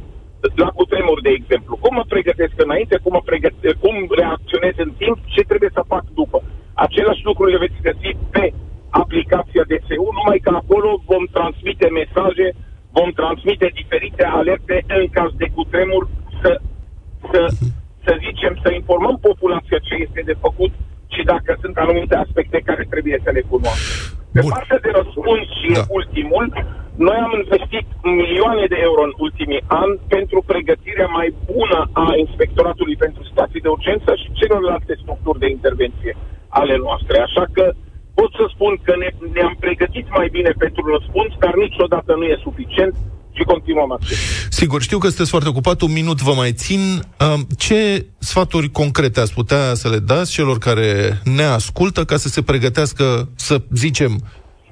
[0.54, 1.76] la cutremur, de exemplu.
[1.76, 6.04] Cum mă pregătesc înainte, cum, mă pregătesc, cum reacționez în timp, ce trebuie să fac
[6.20, 6.42] după.
[6.74, 8.52] Același lucru le veți găsi pe
[8.90, 12.46] aplicația DSU, numai că acolo vom transmite mesaje,
[12.98, 16.02] vom transmite diferite alerte în caz de cutremur,
[16.42, 16.50] să,
[17.30, 17.40] să,
[18.04, 20.72] să zicem, să informăm populația ce este de făcut
[21.14, 23.90] și dacă sunt anumite aspecte care trebuie să le cunoască.
[24.34, 24.50] Pe Bun.
[24.54, 25.82] partea de răspuns și Da.
[25.98, 26.44] ultimul,
[27.06, 27.86] noi am investit
[28.20, 33.74] milioane de euro în ultimii ani pentru pregătirea mai bună a Inspectoratului pentru Situații de
[33.76, 36.12] Urgență și celorlalte structuri de intervenție
[36.60, 37.16] ale noastre.
[37.28, 37.64] Așa că
[38.18, 42.36] pot să spun că ne, ne-am pregătit mai bine pentru răspuns, dar niciodată nu e
[42.42, 42.94] suficient
[43.36, 44.20] și continuăm acest.
[44.60, 46.80] Sigur, știu că sunteți foarte ocupat, un minut vă mai țin.
[47.24, 50.88] Um, Ce sfaturi concrete ați putea să le dați celor care
[51.24, 53.04] ne ascultă ca să se pregătească,
[53.36, 54.12] să zicem,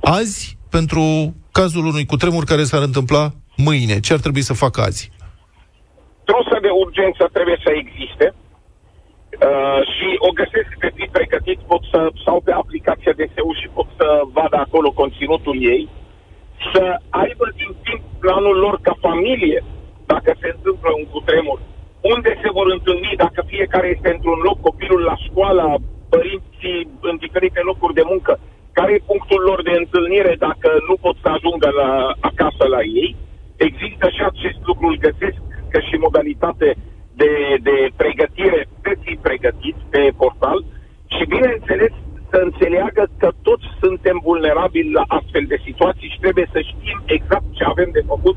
[0.01, 4.01] azi pentru cazul unui cutremur care s-ar întâmpla mâine?
[4.01, 5.11] Ce ar trebui să facă azi?
[6.29, 8.27] trusă de urgență trebuie să existe
[9.39, 13.89] uh, și o găsesc pe fi pregătit, pot să sau pe aplicația DSU și pot
[13.99, 15.89] să vadă acolo conținutul ei,
[16.73, 16.85] să
[17.23, 19.65] aibă din timp planul lor ca familie,
[20.07, 21.59] dacă se întâmplă un cutremur,
[22.15, 25.65] unde se vor întâlni, dacă fiecare este într-un loc, copilul la școală,
[26.15, 28.33] părinții în diferite locuri de muncă,
[28.79, 31.91] care e punctul lor de întâlnire dacă nu pot să ajungă la,
[32.31, 33.11] acasă la ei.
[33.69, 35.41] Există și acest lucru, îl găsesc
[35.73, 36.69] că și modalitate
[37.21, 37.33] de,
[37.69, 40.59] de pregătire, de fi pregătiți pe portal
[41.15, 41.93] și, bineînțeles,
[42.31, 47.49] să înțeleagă că toți suntem vulnerabili la astfel de situații și trebuie să știm exact
[47.57, 48.37] ce avem de făcut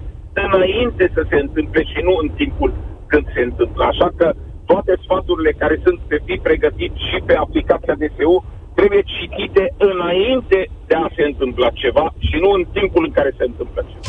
[0.54, 2.72] înainte să se întâmple și nu în timpul
[3.08, 3.84] când se întâmplă.
[3.84, 4.28] Așa că
[4.66, 8.34] toate sfaturile care sunt pe fi pregătit și pe aplicația DSU
[8.80, 13.46] trebuie citite înainte de a se întâmpla ceva și nu în timpul în care se
[13.50, 14.00] întâmplă ceva.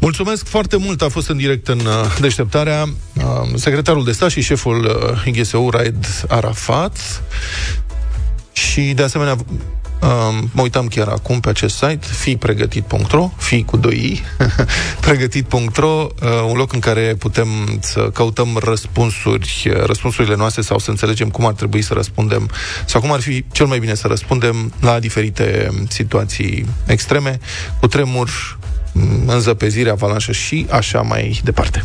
[0.00, 1.02] Mulțumesc foarte mult.
[1.02, 5.68] A fost în direct în uh, deșteptarea uh, secretarul de stat și șeful uh, IGSU,
[5.70, 6.96] Raed Arafat.
[8.52, 9.36] Și, de asemenea,
[10.00, 14.18] Um, mă uitam chiar acum pe acest site, fipregătit.ro, fi cu 2i,
[15.06, 17.48] pregătit.ro, uh, un loc în care putem
[17.80, 22.50] să căutăm răspunsuri, uh, răspunsurile noastre sau să înțelegem cum ar trebui să răspundem
[22.84, 27.38] sau cum ar fi cel mai bine să răspundem la diferite situații extreme,
[27.80, 28.58] cu tremur,
[28.92, 31.84] mm, înzăpezire, avalanșă și așa mai departe.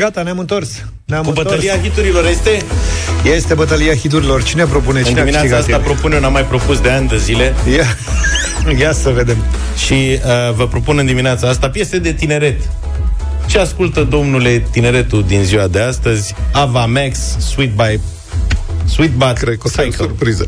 [0.00, 0.68] Gata, ne-am întors.
[1.04, 1.48] Ne-am Cu întors.
[1.48, 2.62] bătălia hiturilor este?
[3.34, 4.42] Este bătălia hiturilor.
[4.42, 4.98] Cine propune?
[4.98, 5.92] În Cine a dimineața câștigat asta ieri?
[5.92, 7.84] propun eu, n-am mai propus de ani de zile Ia,
[8.82, 9.36] ia să vedem.
[9.86, 12.60] și uh, vă propun în dimineața asta piese de tineret.
[13.46, 16.34] Ce ascultă domnule tineretul din ziua de astăzi?
[16.52, 17.18] Ava Max,
[17.52, 18.00] Sweet by
[18.88, 20.04] Sweet But Cred că o să ai o Psycho.
[20.04, 20.46] surpriză.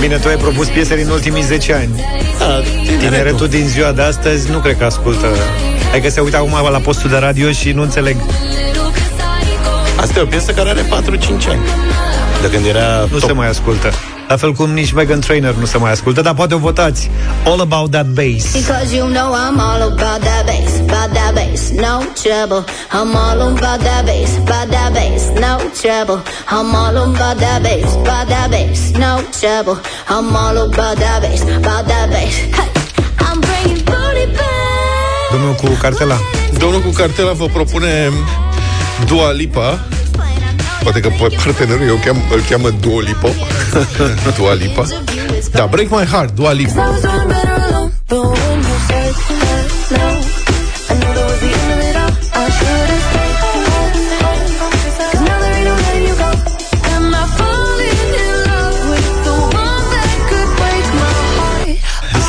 [0.00, 2.04] Bine, tu ai propus piese din ultimii 10 ani.
[2.38, 2.60] Da,
[2.98, 5.26] Tineretul din ziua de astăzi nu cred că ascultă.
[5.92, 8.16] Adică se uită acum la postul de radio și nu înțeleg.
[8.16, 10.00] little bit psycho.
[10.00, 10.84] Asta e o piesă care are 4-5
[11.48, 11.60] ani.
[12.42, 13.28] De când era Nu top.
[13.28, 13.92] se mai ascultă.
[14.30, 17.10] La fel cum nici Megan Trainer nu se mai ascultă, dar poate o votați.
[17.44, 18.44] All About That Bass.
[18.52, 22.62] Because you know I'm all about that bass, about that bass, no trouble.
[22.98, 26.18] I'm all about that bass, about that bass, no trouble.
[26.56, 29.76] I'm all about that bass, about that bass, no trouble.
[30.14, 32.36] I'm all about that bass, about that bass.
[32.58, 32.70] Hey,
[33.26, 35.30] I'm bringing booty back.
[35.32, 36.18] Domnul cu cartela.
[36.58, 38.10] Domnul cu cartela vă propune
[39.06, 39.68] Dua Lipa
[40.82, 43.28] Poate că pe partenerul eu cheam, îl cheamă Dua Lipo
[44.36, 44.84] Dua Lipa.
[45.52, 46.52] Da, Break My Heart, Dua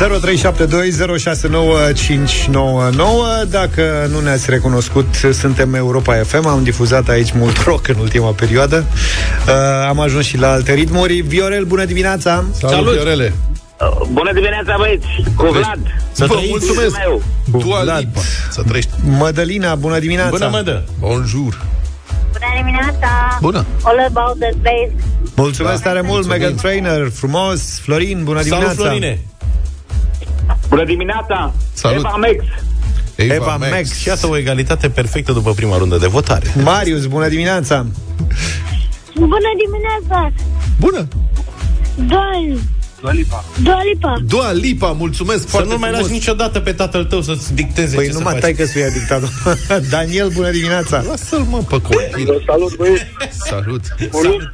[0.02, 0.08] 0372069599
[3.50, 8.86] Dacă nu ne-ați recunoscut, suntem Europa FM Am difuzat aici mult rock în ultima perioadă
[9.48, 9.54] uh,
[9.88, 12.44] Am ajuns și la alte ritmuri Viorel, bună dimineața!
[12.52, 12.94] Salut, Salut.
[12.94, 13.34] Viorele
[14.12, 15.06] Bună dimineața, băieți!
[15.36, 15.80] Cu Vlad!
[16.12, 16.50] Să Vă trăiți.
[16.50, 17.22] mulțumesc Meu.
[17.62, 18.00] Dua Vlad.
[18.00, 20.30] Lipa Să trăiești Mădălina, bună dimineața!
[20.30, 20.84] Bună, mădă!
[21.00, 21.62] Bonjour
[22.32, 23.38] Bună dimineața!
[23.42, 25.04] Bună All about the bass.
[25.36, 28.74] Mulțumesc tare mult, Megan Trainer, frumos Florin, bună dimineața!
[28.74, 29.20] Salut, Florine!
[30.70, 31.54] Bună dimineața!
[31.74, 31.98] Salut.
[31.98, 32.44] Eva Mex!
[33.16, 33.94] Eva Max.
[33.96, 36.54] Și iată o egalitate perfectă după prima rundă de votare.
[36.64, 37.86] Marius, bună dimineața!
[39.16, 40.32] Bună dimineața!
[40.80, 41.08] Bună
[41.96, 42.58] Doi.
[43.02, 44.14] Dua Lipa.
[44.34, 47.96] Dua Lipa, mulțumesc Să foarte nu mai frumos lași niciodată pe tatăl tău să-ți dicteze
[47.96, 48.42] Păi ce să numai faci.
[48.42, 49.22] tai că să-i dictat
[49.96, 50.96] Daniel, bună dimineața!
[51.12, 53.06] Lasă-l mă pe copil Salut, băieți!
[53.52, 53.84] Salut
[54.14, 54.50] Cu, Lu-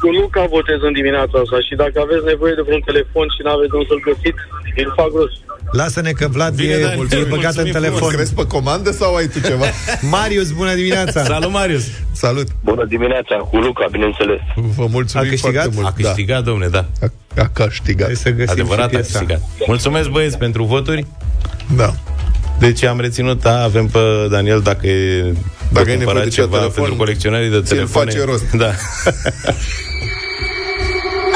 [0.00, 3.50] cu Luca votez în dimineața asta și dacă aveți nevoie de vreun telefon și nu
[3.56, 4.42] aveți unde să-l găsiți,
[4.76, 5.32] îl fac rost.
[5.72, 9.14] Lasă-ne că Vlad Bine, e, Daniel, e băgat în mulțumim telefon Crezi pe comandă sau
[9.14, 9.64] ai tu ceva?
[10.16, 11.24] Marius, bună dimineața!
[11.24, 11.84] Salut, Marius!
[12.12, 14.40] Salut Bună dimineața, cu Luca, bineînțeles.
[14.76, 15.62] Vă mulțumim A câștigat?
[15.62, 16.84] foarte mult A câștigat, domne, da.
[17.00, 17.06] Da.
[17.36, 19.18] A, a câștigat Hai să găsim Adevărat și a piesa.
[19.18, 19.40] câștigat.
[19.66, 21.06] Mulțumesc, băieți, pentru voturi.
[21.76, 21.92] Da
[22.58, 23.98] Deci am reținut, da, avem pe
[24.30, 25.22] Daniel dacă e
[25.72, 28.10] Dacă de ai nevoie cumpărat de ceva ceva telefon, pentru colecționarii de ți-l telefoane.
[28.10, 28.50] face rost.
[28.62, 28.70] Da.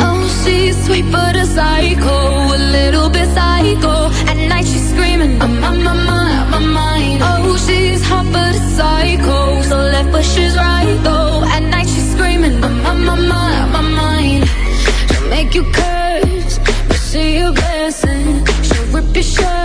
[0.05, 2.17] Oh, she's sweet but a psycho,
[2.52, 2.52] a
[2.85, 3.95] little bit psycho.
[4.31, 7.21] At night she's screaming, I'm on my mind, my mind.
[7.23, 11.45] Oh, she's hot but a psycho, so left but she's right though.
[11.55, 14.43] At night she's screaming, I'm on my mind, my mind.
[15.11, 18.25] She'll make you curse, but see a blessing.
[18.67, 19.62] She'll rip your shirt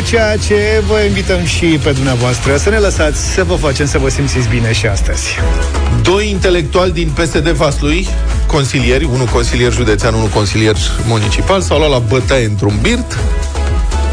[0.00, 3.98] Cetățeniu, ceea ce vă invităm și pe dumneavoastră să ne lăsați să vă facem să
[3.98, 5.36] vă simțiți bine și astăzi.
[6.02, 8.08] Doi intelectuali din PSD Vaslui,
[8.46, 10.76] consilieri, unul consilier județean, unul consilier
[11.06, 13.18] municipal, s-au luat la bătaie într-un birt.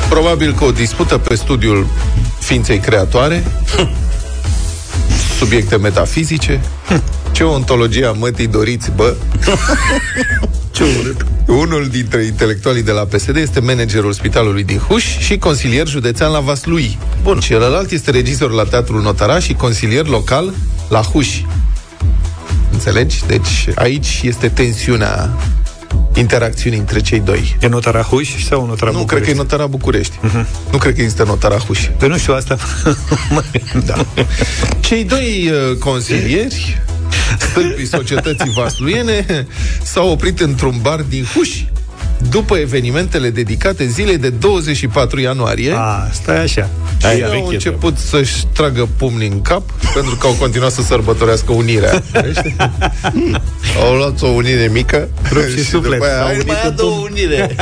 [0.10, 1.88] Probabil că o dispută pe studiul
[2.40, 3.44] ființei creatoare,
[5.40, 6.62] subiecte metafizice,
[7.32, 9.16] ce ontologia mătii doriți, bă?
[10.72, 11.27] Ce urât.
[11.68, 16.40] Unul dintre intelectualii de la PSD este managerul spitalului din Huș și consilier județean la
[16.40, 16.98] Vaslui.
[17.24, 17.40] Bun.
[17.40, 20.54] Celălalt este regizor la Teatrul Notara și consilier local
[20.90, 21.28] la Huș.
[22.72, 23.24] Înțelegi?
[23.28, 25.30] Deci aici este tensiunea
[26.16, 27.58] interacțiunii între cei doi.
[27.60, 29.06] E notara Huș sau notara Nu, București?
[29.08, 30.18] cred că e notara București.
[30.18, 30.46] Uh-huh.
[30.72, 31.80] Nu cred că există notara Huș.
[31.98, 32.58] Păi nu știu asta.
[33.86, 34.06] Da.
[34.80, 36.82] Cei doi uh, consilieri,
[37.40, 39.48] stâlpii societății vasluiene,
[39.98, 41.50] s-au oprit într-un bar din Huș
[42.30, 45.74] după evenimentele dedicate zilei de 24 ianuarie.
[45.76, 46.70] A, stai așa.
[47.00, 49.62] Și Aia au veche, început să-și tragă pumnii în cap
[49.94, 52.04] Pentru că au continuat să sărbătorească unirea
[52.38, 52.56] Știi?
[53.86, 55.92] Au luat o unire mică Rup și suflet.
[55.92, 57.56] după aia S-au au unit unit Mai în două unire.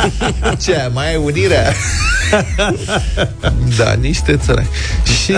[0.64, 1.72] Ce, mai ai unirea?
[3.76, 4.68] da, niște țărani
[5.24, 5.32] Și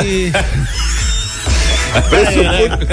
[2.11, 2.88] Presupun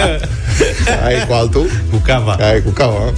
[1.05, 1.69] Ai cu altul?
[1.91, 2.31] Cu cava.
[2.33, 3.13] Ai cu cava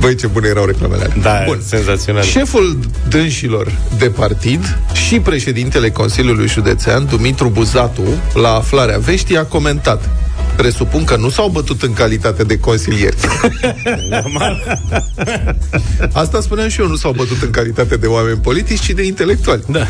[0.00, 1.16] Băi, ce bune erau reclamele alea.
[1.22, 1.60] Da, Bun.
[1.66, 2.22] senzațional.
[2.22, 2.78] Șeful
[3.08, 8.02] dânșilor de partid și președintele Consiliului Județean, Dumitru Buzatu,
[8.34, 10.08] la aflarea veștii, a comentat
[10.56, 13.16] Presupun că nu s-au bătut în calitate de consilieri.
[14.10, 14.80] Normal.
[16.12, 19.62] Asta spuneam și eu, nu s-au bătut în calitate de oameni politici, ci de intelectuali.
[19.68, 19.86] Da.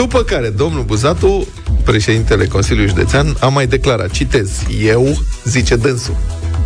[0.00, 1.46] După care, domnul Buzatu,
[1.84, 4.50] președintele Consiliului Județean, a mai declarat, citez,
[4.84, 6.16] eu, zice dânsul,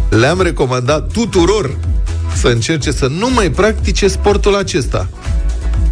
[0.09, 1.77] le-am recomandat tuturor
[2.37, 5.09] să încerce să nu mai practice sportul acesta.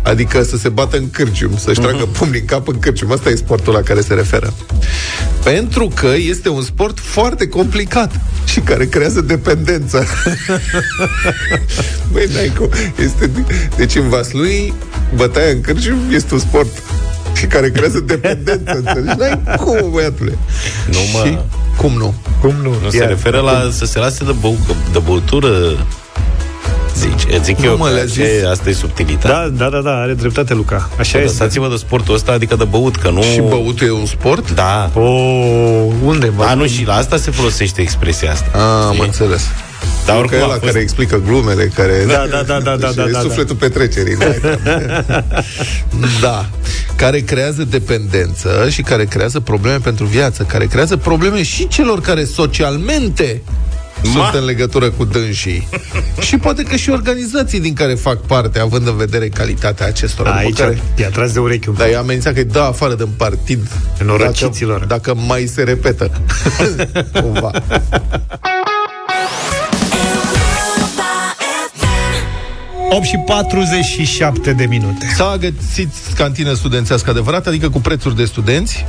[0.02, 2.12] Adică să se bată în cârcium, să-și tragă Mhm.
[2.18, 3.12] pumnii în cap în cârcium.
[3.12, 4.54] Asta e sportul la care se referă.
[5.44, 10.04] Pentru că este un sport foarte complicat și care creează dependență.
[12.12, 12.68] Băi, n-ai cum.
[12.98, 13.30] Este...
[13.76, 14.72] Deci în Vaslui,
[15.14, 16.82] bătaia în cârcium este un sport
[17.36, 19.18] și care creează dependență, înțelegi?
[19.18, 20.38] N-ai cum, băiatule.
[20.90, 21.24] Nu, mă.
[21.26, 21.38] Și
[21.76, 22.14] cum nu?
[22.40, 22.74] Cum nu?
[22.82, 23.06] Nu se Ia.
[23.06, 24.56] referă la să se lase de, bău,
[24.92, 25.48] de băutură
[26.96, 28.24] Zici, zic Nu, eu, mă, că le-a așa zis.
[28.42, 29.48] e- asta e subtilitatea.
[29.48, 30.88] Da, da, da, da, are dreptate Luca.
[30.98, 31.30] Așa este.
[31.30, 33.22] Lăsați-vă de sportul ăsta, adică de băut, că nu...
[33.22, 34.50] Și băutul e un sport?
[34.50, 34.90] Da.
[34.94, 35.00] O,
[36.04, 36.44] unde, bă?
[36.44, 38.46] Da, nu, și la asta se folosește expresia asta.
[38.54, 39.04] Ah, am Știi?
[39.04, 39.42] înțeles.
[40.06, 40.64] Dar Că oricum e a la fost...
[40.64, 42.04] care explică glumele, care...
[42.06, 44.16] Da, da, da, da, da, Și da, e da, sufletul petrecerii.
[44.16, 44.26] Da.
[46.20, 46.46] da.
[46.96, 52.24] Care creează dependență și care creează probleme pentru viață, care creează probleme și celor care
[52.24, 53.42] socialmente
[54.02, 54.10] Ma.
[54.10, 55.68] sunt în legătură cu dânsii.
[56.26, 60.28] și poate că și organizații din care fac parte, având în vedere calitatea acestora.
[60.28, 60.82] după Aici care...
[60.96, 61.82] i-a tras de urechi un pic.
[61.82, 63.68] Dar i-a amenințat că îi dă afară din partid
[64.04, 64.78] Norăciților.
[64.84, 66.10] dacă, dacă mai se repetă.
[67.22, 67.50] Cumva.
[72.90, 75.06] 8 și 47 de minute.
[75.14, 78.84] S-a găsit cantină studențească adevărat, adică cu prețuri de studenți,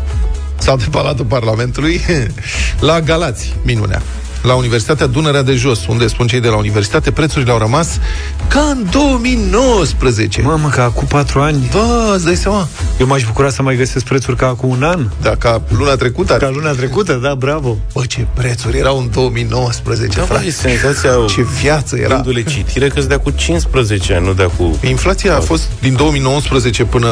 [0.57, 2.01] sau de Palatul Parlamentului,
[2.79, 4.01] la Galați, minunea.
[4.43, 7.99] La Universitatea Dunărea de Jos, unde spun cei de la universitate, prețurile au rămas
[8.47, 10.41] ca în 2019.
[10.41, 12.67] Mamă, că acum 4 ani Bă, îți dai seama?
[12.99, 16.33] Eu m-aș bucura să mai găsesc prețuri ca acum un an Da, ca luna trecută.
[16.33, 16.53] ar Ca fi.
[16.53, 20.45] luna trecută, da, bravo Bă, ce prețuri erau în 2019, Da, bă, frate.
[20.45, 22.13] e senzația Ce viață era.
[22.13, 24.79] Gându-le citire că dea cu 15 ani, nu dea cu...
[24.87, 27.07] Inflația a fost din 2019 până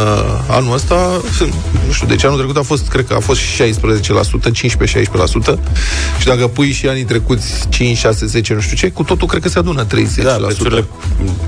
[0.49, 1.21] anul ăsta,
[1.87, 3.43] nu știu, deci anul trecut a fost, cred că a fost 16%,
[5.53, 5.57] 15-16%
[6.19, 7.23] și dacă pui și anii trecuți
[7.69, 9.87] 5, 6, 10, nu știu ce, cu totul cred că se adună 30%.
[10.23, 10.85] Da, prețurile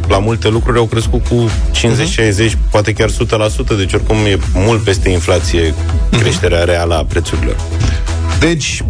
[0.07, 3.13] la multe lucruri au crescut cu 50, 60, poate chiar 100%,
[3.77, 5.73] deci oricum e mult peste inflație
[6.09, 7.55] creșterea reală a prețurilor.
[8.39, 8.83] Deci,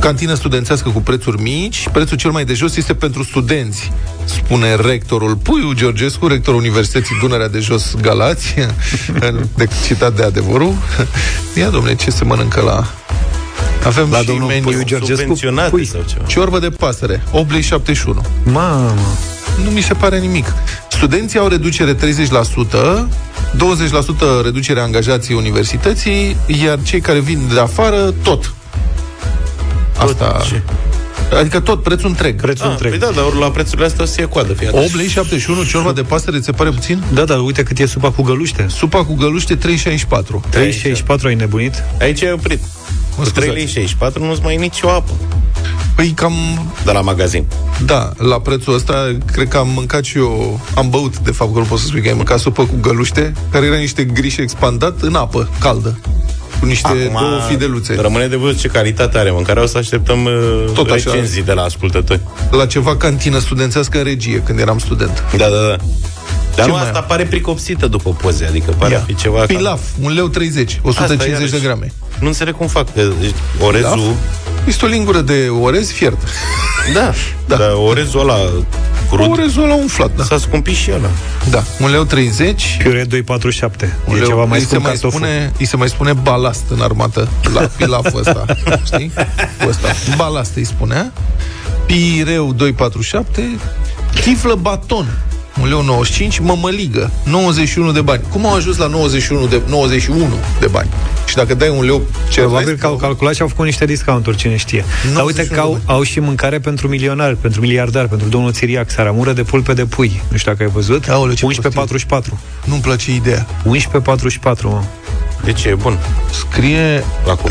[0.00, 3.92] cantină studențească cu prețuri mici, prețul cel mai de jos este pentru studenți,
[4.24, 8.54] spune rectorul Puiu Georgescu, rectorul Universității Dunărea de Jos Galați,
[9.56, 10.74] de citat de adevărul.
[11.56, 12.99] Ia, domne, ce se mănâncă la...
[13.84, 15.84] Avem La și domnul meniu Puiu Georgescu Subvenționate Pui.
[15.84, 16.24] sau ceva.
[16.26, 18.20] Ciorbă de pasăre, 8 lei 71.
[18.44, 18.94] Mamă
[19.64, 20.52] Nu mi se pare nimic.
[20.90, 22.00] Studenții au reducere 30%, 20%
[24.42, 28.52] reducere a angajații universității, iar cei care vin de afară, tot.
[29.98, 30.40] Asta...
[30.48, 30.62] ce?
[31.38, 32.40] Adică tot, prețul întreg.
[32.40, 34.66] Prețul Ah, întreg păi da, dar ori la prețurile astea o să fie coadă, fii
[34.66, 34.84] atent.
[34.84, 37.02] 8 lei 71, ciorba de pasăre, ți se pare puțin?
[37.12, 39.60] Da, da, uite cât e supa cu găluște Supa cu găluște 3,64.
[39.60, 41.82] 3,64 ai nebunit?
[42.00, 42.60] Aici ai oprit.
[43.16, 43.32] Cu scuzați.
[43.32, 45.12] 3 lei 64 nu-ți mai e nicio apă.
[45.94, 46.32] Păi cam...
[46.84, 47.46] De la magazin.
[47.84, 51.58] Da, la prețul ăsta, cred că am mâncat și eu, am băut, de fapt, că
[51.58, 55.00] nu pot să spui că ai mâncat supă cu găluște, care era niște grișe expandat
[55.00, 55.98] în apă caldă
[56.60, 57.96] cu niște Acum, două fideluțe.
[58.00, 59.62] Rămâne de văzut ce calitate are mâncarea.
[59.62, 61.10] O să așteptăm uh, Tot așa.
[61.10, 62.20] recenzii de la ascultători.
[62.50, 65.24] La ceva cantină studențească în regie, când eram student.
[65.36, 65.76] Da, da, da.
[66.60, 67.04] Dar Ce nu, mai asta am?
[67.08, 69.44] pare pricopsită după poze, adică pare a fi ceva...
[69.46, 71.52] Pilaf, un leu 30, 150 iarăși.
[71.52, 71.92] de grame.
[72.20, 73.00] Nu înțeleg cum fac, că
[73.60, 73.90] orezul...
[73.90, 74.14] Pilaf?
[74.66, 76.18] Este o lingură de orez fiert.
[76.94, 77.12] Da,
[77.46, 77.56] da.
[77.56, 78.36] Dar orezul ăla
[79.10, 80.24] crud Orezul ăla umflat, da.
[80.24, 81.08] s-a scumpit și ăla.
[81.50, 82.76] Da, un leu 30.
[82.82, 83.10] Piure 2,47.
[83.10, 85.10] Un E leu, ceva mai îi se scump mai cartoful.
[85.20, 88.44] spune, îi se mai spune balast în armată la pilaful ăsta,
[88.92, 89.12] știi?
[89.62, 89.88] Cu ăsta.
[90.16, 91.12] Balast îi spunea.
[91.86, 93.48] Pireu 247,
[94.20, 95.06] chiflă baton,
[95.60, 98.22] un leu 95, mămăligă, 91 de bani.
[98.30, 100.26] Cum au ajuns la 91 de, 91
[100.60, 100.88] de bani?
[101.26, 104.36] Și dacă dai un leu, ce Probabil că au calculat și au făcut niște discounturi,
[104.36, 104.84] cine știe.
[105.14, 109.32] Dar uite că au, au și mâncare pentru milionari, pentru miliardari, pentru domnul Țiriac, saramură
[109.32, 110.22] de pulpe de pui.
[110.28, 111.08] Nu știu dacă ai văzut.
[111.08, 112.08] Aoleu, ce 11,44.
[112.64, 113.46] Nu-mi place ideea.
[113.64, 114.82] 11,44, mă.
[115.44, 115.98] De ce e bun?
[116.30, 117.50] Scrie La cum?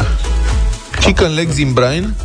[0.99, 2.15] chicken legs in brine,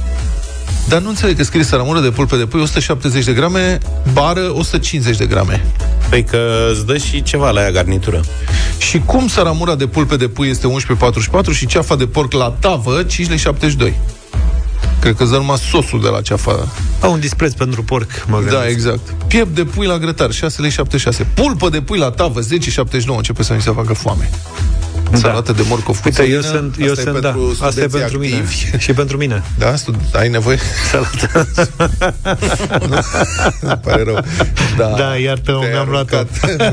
[0.88, 3.78] dar nu înțeleg că scrie saramură de pulpe de pui 170 de grame,
[4.12, 5.64] bară 150 de grame.
[6.08, 8.20] Păi că îți dă și ceva la ea garnitură.
[8.78, 13.04] Și cum saramura de pulpe de pui este 11,44 și ceafa de porc la tavă
[13.04, 13.92] 5,72
[15.00, 16.68] Cred că îți dă numai sosul de la ceafa.
[17.00, 18.70] Au un dispreț pentru porc, mă Da, gândesc.
[18.70, 19.14] exact.
[19.26, 22.46] Piept de pui la grătar, 6,76 Pulpă de pui la tavă, 10,79
[23.16, 24.30] Începe să mi se facă foame.
[25.14, 25.28] Da.
[25.28, 27.66] Salată de morcov cu Uite, eu țărină, sunt, eu asta e sunt da, pentru asta
[27.66, 28.36] e studenții pentru mine.
[28.36, 28.78] activi.
[28.84, 29.42] Și pentru mine.
[29.58, 30.58] Da, stud- ai nevoie?
[30.90, 31.48] Salată.
[32.88, 32.98] nu?
[33.60, 34.18] Îmi pare rău.
[34.76, 36.16] Da, Da, iartă-mă, te-ai mi-am luat-o.
[36.16, 36.40] aruncat.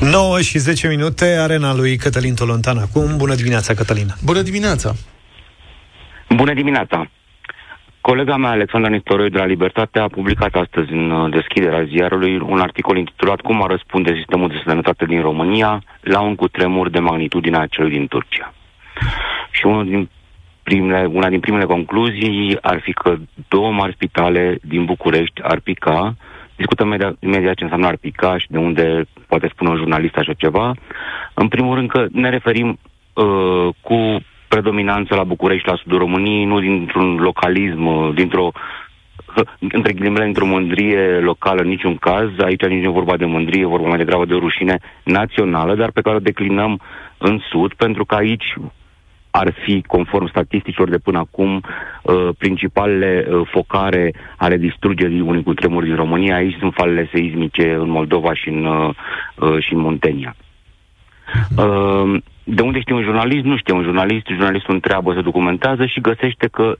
[0.00, 0.08] Nu.
[0.10, 3.16] 9 și 10 minute, arena lui Cătălin Tolontan acum.
[3.16, 4.14] Bună dimineața, Cătălin.
[4.24, 4.94] Bună dimineața!
[6.36, 7.10] Bună dimineața!
[8.00, 12.60] Colega mea, Alexandra Nistoroiu de la Libertate, a publicat astăzi în uh, deschiderea ziarului un
[12.60, 17.66] articol intitulat Cum a răspunde sistemul de sănătate din România la un cutremur de magnitudinea
[17.66, 18.52] celui din Turcia.
[19.50, 20.08] Și unul din
[20.62, 23.16] primele, una din primele concluzii ar fi că
[23.48, 26.16] două mari spitale din București ar pica.
[26.56, 30.32] Discutăm imediat, imediat ce înseamnă ar pica și de unde poate spune un jurnalist așa
[30.32, 30.74] ceva.
[31.34, 32.78] În primul rând că ne referim
[33.12, 34.20] uh, cu
[34.54, 38.50] predominanță la București, la sudul României, nu dintr-un localism, uh, dintr-o
[39.58, 42.28] între ghilimele, într-o mândrie locală, în niciun caz.
[42.38, 45.74] Aici nici nu e vorba de mândrie, e vorba mai degrabă de o rușine națională,
[45.74, 46.80] dar pe care o declinăm
[47.18, 48.54] în sud, pentru că aici
[49.30, 51.62] ar fi, conform statisticilor de până acum,
[52.02, 56.34] uh, principalele uh, focare ale distrugerii unui cutremur din România.
[56.36, 58.94] Aici sunt falele seismice în Moldova și în, uh,
[59.36, 60.36] uh, și în Muntenia.
[61.60, 63.44] Uh, de unde știe un jurnalist?
[63.44, 64.26] Nu știe un jurnalist.
[64.26, 66.76] Jurnalistul întreabă, se documentează și găsește că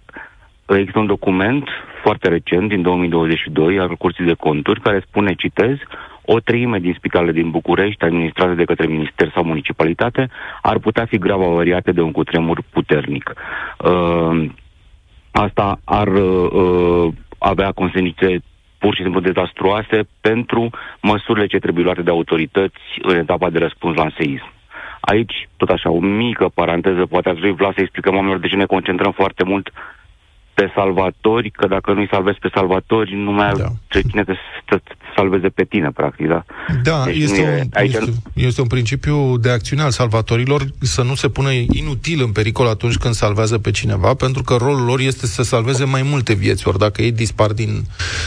[0.66, 1.68] uh, există un document
[2.02, 5.76] foarte recent, din 2022, al Curții de Conturi, care spune, citez,
[6.24, 10.28] o treime din spitalele din București, administrate de către minister sau municipalitate,
[10.62, 13.32] ar putea fi grav avariate de un cutremur puternic.
[13.78, 14.46] Uh,
[15.30, 18.42] asta ar uh, avea consecințe
[18.78, 20.70] pur și simplu dezastruoase pentru
[21.02, 24.50] măsurile ce trebuie luate de autorități în etapa de răspuns la un seism.
[25.12, 28.72] Aici, tot așa, o mică paranteză, poate ați vrea să explicăm oamenilor de ce ne
[28.74, 29.70] concentrăm foarte mult
[30.60, 33.64] pe salvatori, că dacă nu-i salvezi pe salvatori, nu mai da.
[33.64, 34.32] ai cine te,
[34.66, 36.44] te, te salveze pe tine, practic, da?
[36.82, 40.62] Da, Deci este, nu e- un, aici este, este un principiu de acțiune al salvatorilor
[40.80, 44.84] să nu se pună inutil în pericol atunci când salvează pe cineva, pentru că rolul
[44.84, 47.82] lor este să salveze mai multe vieți, ori dacă ei dispar din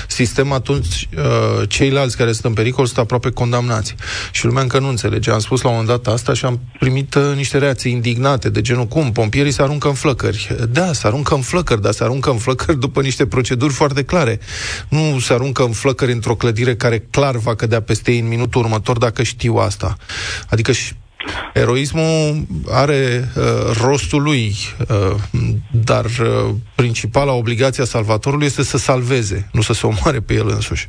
[0.08, 3.96] sistem, atunci uh, ceilalți care sunt în pericol sunt aproape condamnați.
[4.32, 5.32] Și lumea încă nu înțelege.
[5.32, 8.62] Am spus la un moment dat asta și am primit uh, niște reacții indignate, de
[8.62, 10.56] genul cum, pompierii se aruncă în flăcări.
[10.72, 14.40] Da, se aruncă în flăcări, dar se aruncă în flăcări după niște proceduri foarte clare.
[14.90, 18.62] Nu se aruncă în flăcări într-o clădire care clar va cădea peste ei în minutul
[18.62, 19.96] următor dacă știu asta.
[20.50, 20.94] Adică și
[21.54, 23.02] Eroismul are
[23.38, 23.44] uh,
[23.86, 24.52] rostul lui,
[24.90, 25.16] uh,
[25.72, 30.48] dar uh, principala obligație a salvatorului este să salveze, nu să se omoare pe el
[30.48, 30.88] însuși.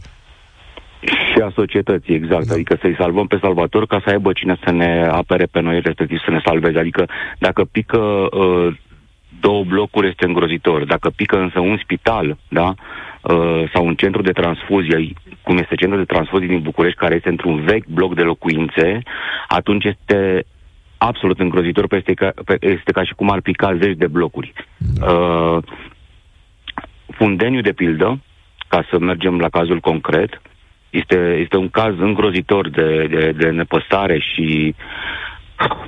[1.01, 2.47] Și a societății, exact.
[2.47, 2.55] Da.
[2.55, 6.19] Adică să-i salvăm pe salvator ca să aibă cine să ne apere pe noi, respectiv
[6.25, 6.79] să ne salveze.
[6.79, 7.09] Adică
[7.39, 8.77] dacă pică uh,
[9.47, 10.85] două blocuri este îngrozitor.
[10.85, 12.69] Dacă pică însă un spital, da,
[13.23, 17.29] uh, sau un centru de transfuzie, cum este centrul de transfuzie din București, care este
[17.29, 19.03] într-un vechi bloc de locuințe,
[19.49, 20.45] atunci este
[20.99, 24.53] absolut îngrozitor, pe este ca, pe, este ca și cum ar pica zeci de blocuri.
[25.03, 25.59] Uh,
[27.19, 28.21] Fundeniu, de pildă,
[28.69, 30.43] ca să mergem la cazul concret,
[30.91, 34.75] este, este un caz îngrozitor de, de, de nepăsare și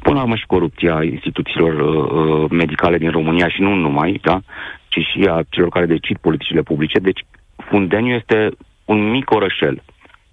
[0.02, 4.40] până la urmă și corupția instituțiilor uh, uh, medicale din România și nu numai, da,
[4.88, 6.98] ci și a celor care decid politicile publice.
[6.98, 7.20] Deci
[7.56, 8.50] Fundeniu este
[8.84, 9.82] un mic orășel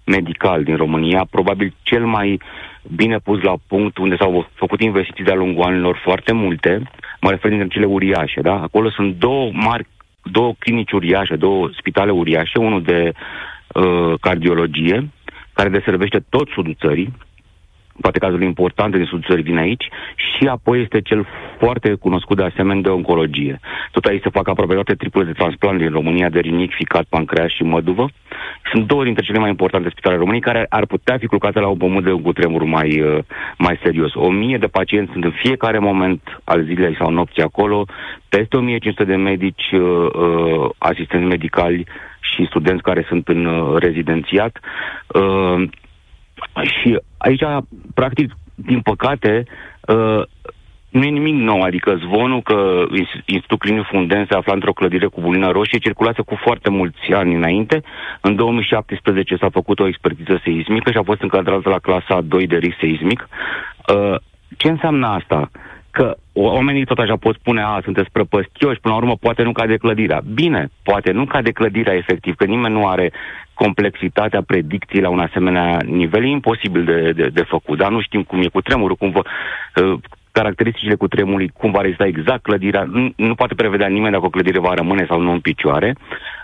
[0.04, 2.40] medical din România, probabil cel mai
[2.94, 6.82] bine pus la punct, unde s-au făcut investiții de-a lungul anilor foarte multe,
[7.20, 8.60] mă refer dintre cele uriașe, da?
[8.62, 9.86] Acolo sunt două mari,
[10.22, 13.12] două clinici uriașe, două spitale uriașe, unul de
[13.74, 15.08] uh, cardiologie,
[15.52, 17.12] care deservește tot sudul țării,
[18.00, 21.26] poate cazurile importante din sudul țării vin aici, și apoi este cel
[21.58, 23.60] foarte cunoscut de asemenea de oncologie.
[23.90, 27.50] Tot aici se fac aproape toate tripurile de transplant din România, de rinic, ficat, pancreas
[27.50, 28.08] și măduvă.
[28.72, 31.76] Sunt două dintre cele mai importante spitale României care ar putea fi culcate la un
[31.76, 33.18] pământ de un cutremur mai, uh,
[33.58, 34.14] mai serios.
[34.14, 37.84] O mie de pacienți sunt în fiecare moment al zilei sau nopții acolo,
[38.28, 41.86] peste 1500 de medici, uh, uh, asistenți medicali
[42.20, 44.60] și studenți care sunt în uh, rezidențiat.
[46.56, 47.42] Uh, și aici,
[47.94, 49.44] practic, din păcate,
[49.80, 50.22] uh,
[50.88, 52.84] nu e nimic nou, adică zvonul că
[53.24, 57.34] Institutul Clinic Funden se afla într-o clădire cu bulină roșie circulase cu foarte mulți ani
[57.34, 57.82] înainte.
[58.20, 62.56] În 2017 s-a făcut o expertiză seismică și a fost încadrată la clasa 2 de
[62.56, 63.28] risc seismic.
[63.94, 64.16] Uh,
[64.56, 65.50] ce înseamnă asta?
[65.94, 69.76] Că oamenii tot așa pot spune, a, sunteți prăpăstioși, până la urmă poate nu cade
[69.76, 70.20] clădirea.
[70.34, 73.12] Bine, poate nu cade clădirea efectiv, că nimeni nu are
[73.54, 76.24] complexitatea predicției la un asemenea nivel.
[76.24, 79.22] E imposibil de, de, de făcut, dar nu știm cum e cu tremurul, cum vă,
[79.82, 79.98] uh,
[80.38, 82.82] caracteristicile cu tremurului, cum va rezista exact clădirea.
[82.82, 85.96] Nu, nu poate prevedea nimeni dacă o clădire va rămâne sau nu în picioare,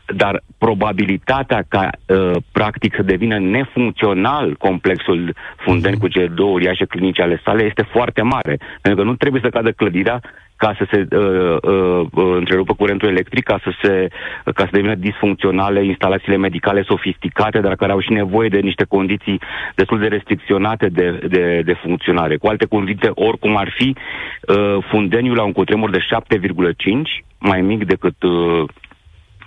[0.07, 7.22] dar probabilitatea ca uh, practic să devină nefuncțional complexul funden cu cele două uriașe clinice
[7.22, 8.59] ale sale este foarte mare.
[8.82, 10.20] Pentru că nu trebuie să cadă clădirea
[10.62, 14.08] ca să se uh, uh, uh, întrerupă curentul electric, ca să, se,
[14.44, 19.40] ca să devină disfuncționale instalațiile medicale sofisticate, dar care au și nevoie de niște condiții
[19.74, 22.36] destul de restricționate de, de, de funcționare.
[22.36, 27.84] Cu alte cuvinte, oricum ar fi, uh, fundeniul la un cutremur de 7,5, mai mic
[27.84, 28.64] decât uh,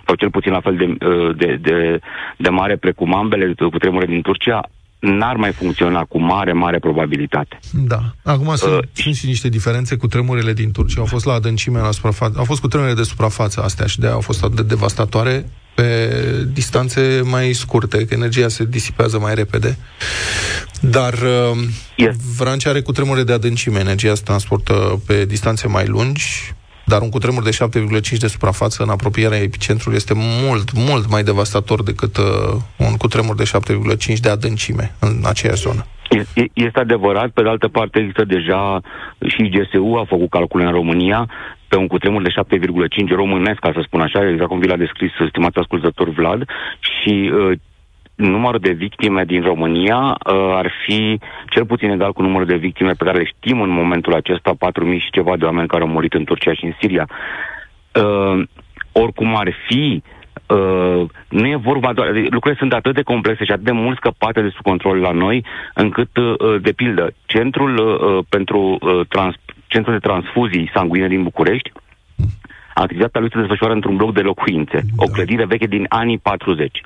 [0.06, 1.98] sau cel puțin la fel de, uh, de, de,
[2.36, 4.60] de mare precum ambele cu tremure din Turcia,
[5.04, 7.58] n-ar mai funcționa cu mare, mare probabilitate.
[7.72, 8.00] Da.
[8.22, 11.00] Acum uh, sunt, sunt și niște diferențe cu tremurile din Turcia.
[11.00, 12.38] Au fost la adâncime, la suprafață.
[12.38, 16.10] Au fost cu tremurele de suprafață astea și de au fost atât de devastatoare pe
[16.52, 19.78] distanțe mai scurte, că energia se disipează mai repede.
[20.80, 21.58] Dar uh,
[21.96, 22.16] yes.
[22.36, 26.54] Vrancea are cu tremure de adâncime, energia se transportă pe distanțe mai lungi,
[26.84, 31.82] dar un cutremur de 7,5 de suprafață în apropierea epicentrului este mult, mult mai devastator
[31.82, 32.24] decât uh,
[32.76, 33.50] un cutremur de
[34.14, 35.86] 7,5 de adâncime în aceeași zonă.
[36.52, 38.80] Este adevărat, pe de altă parte există deja
[39.26, 41.28] și GSU a făcut calcule în România
[41.68, 42.34] pe un cutremur de
[43.08, 46.44] 7,5 românesc, ca să spun așa, exact cum vi l-a descris stimatul ascultător Vlad,
[46.80, 47.58] și uh,
[48.14, 52.92] numărul de victime din România uh, ar fi cel puțin egal cu numărul de victime
[52.92, 56.12] pe care le știm în momentul acesta, 4.000 și ceva de oameni care au murit
[56.12, 57.08] în Turcia și în Siria.
[57.92, 58.42] Uh,
[58.92, 60.02] oricum ar fi,
[60.46, 62.08] Uh, nu e vorba doar...
[62.08, 65.44] Lucrurile sunt atât de complexe și atât de mult scăpate de sub control la noi,
[65.74, 69.34] încât, uh, de pildă, centrul uh, pentru uh, trans,
[69.66, 71.72] centrul de transfuzii sanguine din București,
[72.74, 75.04] activitatea lui se desfășoară într-un bloc de locuințe, da.
[75.04, 76.80] o clădire veche din anii 40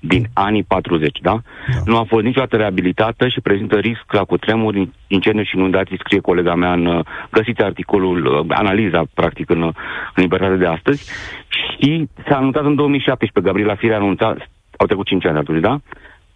[0.00, 1.30] din anii 40, da?
[1.30, 1.80] da?
[1.84, 6.54] Nu a fost niciodată reabilitată și prezintă risc la cutremuri, incendiu și inundații, scrie colega
[6.54, 6.86] mea în...
[6.86, 9.74] Uh, găsiți articolul, uh, analiza, practic, în, uh,
[10.14, 11.10] în Libertate de astăzi.
[11.48, 14.36] Și s-a anunțat în 2017, Gabriela Firea a anunțat,
[14.76, 15.80] au trecut 5 ani atunci, da?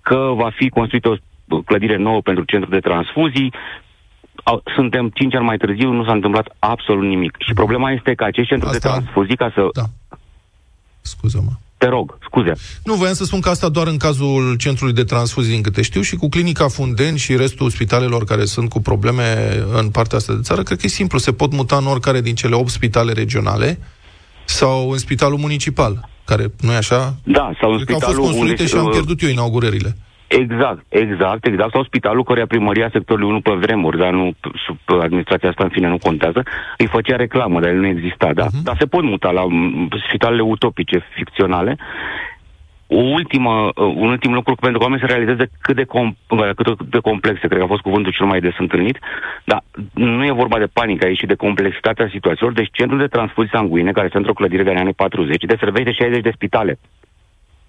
[0.02, 1.08] Că va fi construită
[1.48, 3.52] o clădire nouă pentru centru de transfuzii,
[4.42, 7.36] au, suntem 5 ani mai târziu, nu s-a întâmplat absolut nimic.
[7.38, 8.88] Și problema este că acești centru Asta...
[8.88, 9.68] de transfuzii, ca să...
[9.72, 9.84] Da.
[11.00, 11.50] Scuză-mă.
[11.84, 12.52] Te rog, scuze.
[12.84, 16.00] Nu, voiam să spun că asta doar în cazul centrului de transfuzii, din câte știu,
[16.00, 20.40] și cu clinica Funden și restul spitalelor care sunt cu probleme în partea asta de
[20.42, 21.18] țară, cred că e simplu.
[21.18, 23.78] Se pot muta în oricare din cele 8 spitale regionale
[24.44, 27.16] sau în spitalul municipal, care nu e așa?
[27.24, 28.04] Da, sau în spitalul...
[28.06, 28.66] Au fost construite unde...
[28.66, 29.96] și am pierdut eu inaugurările.
[30.26, 31.72] Exact, exact, exact.
[31.72, 34.32] Sau spitalul care primăria sectorului 1 pe vremuri, dar nu
[34.66, 36.42] sub administrația asta în fine nu contează,
[36.78, 38.46] îi făcea reclamă, dar el nu exista, da.
[38.46, 38.62] Uh-huh.
[38.62, 39.44] Dar se pot muta la
[40.08, 41.76] spitalele utopice, ficționale.
[42.86, 46.16] O ultimă, uh, un ultim lucru pentru că oamenii să realizeze cât de, com-
[46.56, 48.98] cât de complexe, cred că a fost cuvântul cel mai des întâlnit,
[49.44, 49.62] dar
[49.94, 52.52] nu e vorba de panică aici, ci de complexitatea situațiilor.
[52.52, 56.32] Deci centrul de transfuzii sanguine, care este într-o clădire de anii 40, deservește 60 de
[56.34, 56.78] spitale.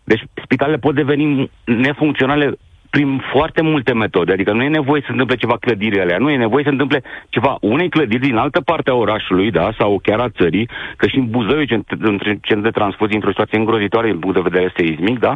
[0.05, 2.57] Deci spitalele pot deveni nefuncționale
[2.95, 4.31] prin foarte multe metode.
[4.31, 6.75] Adică nu e nevoie să se întâmple ceva clădiri alea, nu e nevoie să se
[6.77, 11.07] întâmple ceva unei clădiri din altă parte a orașului, da, sau chiar a țării, că
[11.07, 15.19] și în Buzău e centru de transfuzii într-o situație îngrozitoare din punct de vedere seismic,
[15.19, 15.35] da,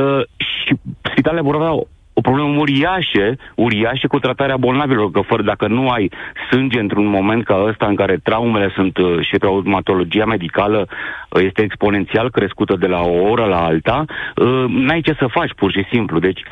[0.00, 1.72] uh, și spitalele vor avea
[2.18, 6.10] o probleme uriașe, uriașe cu tratarea bolnavilor, că fără dacă nu ai
[6.50, 11.62] sânge într-un moment ca ăsta în care traumele sunt uh, și traumatologia medicală uh, este
[11.62, 15.84] exponențial crescută de la o oră la alta, uh, n-ai ce să faci pur și
[15.92, 16.18] simplu.
[16.18, 16.42] Deci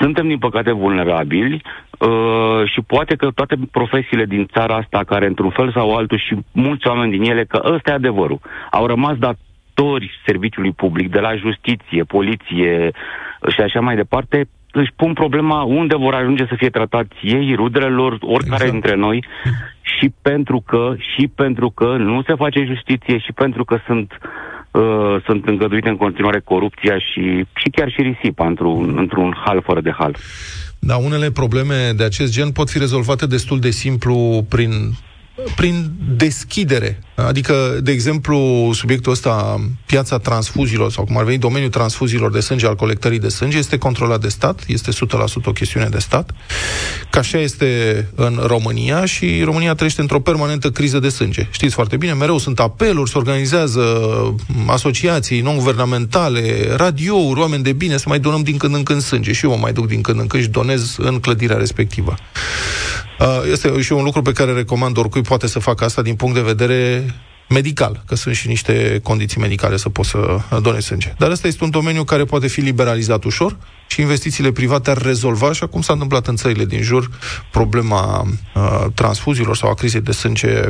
[0.00, 1.62] suntem, din păcate, vulnerabili
[1.98, 6.36] uh, și poate că toate profesiile din țara asta, care într-un fel sau altul și
[6.52, 11.36] mulți oameni din ele, că ăsta e adevărul, au rămas datori serviciului public, de la
[11.36, 12.90] justiție, poliție
[13.48, 17.88] și așa mai departe, își pun problema unde vor ajunge să fie tratați ei, rudele
[17.88, 18.70] lor, oricare exact.
[18.70, 19.24] dintre noi,
[19.82, 24.12] și pentru că, și pentru că nu se face justiție și pentru că sunt
[24.70, 29.80] uh, sunt îngăduite în continuare corupția și, și chiar și risipa într-un, într-un hal fără
[29.80, 30.16] de hal.
[30.78, 34.70] Da, unele probleme de acest gen pot fi rezolvate destul de simplu prin
[35.56, 37.02] prin deschidere.
[37.14, 42.66] Adică, de exemplu, subiectul ăsta, piața transfuziilor, sau cum ar veni, domeniul transfuziilor de sânge,
[42.66, 44.94] al colectării de sânge, este controlat de stat, este 100%
[45.44, 46.30] o chestiune de stat.
[47.10, 51.48] Ca așa este în România și România trăiește într-o permanentă criză de sânge.
[51.50, 53.82] Știți foarte bine, mereu sunt apeluri, se organizează
[54.66, 59.32] asociații non-guvernamentale, radiouri, oameni de bine, să mai donăm din când în când sânge.
[59.32, 62.14] Și eu mă mai duc din când în când și donez în clădirea respectivă.
[63.50, 66.40] Este și un lucru pe care recomand oricui poate să facă asta din punct de
[66.40, 67.04] vedere
[67.48, 71.14] medical, că sunt și niște condiții medicale să poți să donezi sânge.
[71.18, 73.56] Dar ăsta este un domeniu care poate fi liberalizat ușor
[73.86, 77.10] și investițiile private ar rezolva, așa cum s-a întâmplat în țările din jur,
[77.50, 80.60] problema uh, transfuziilor sau a crizei de sânge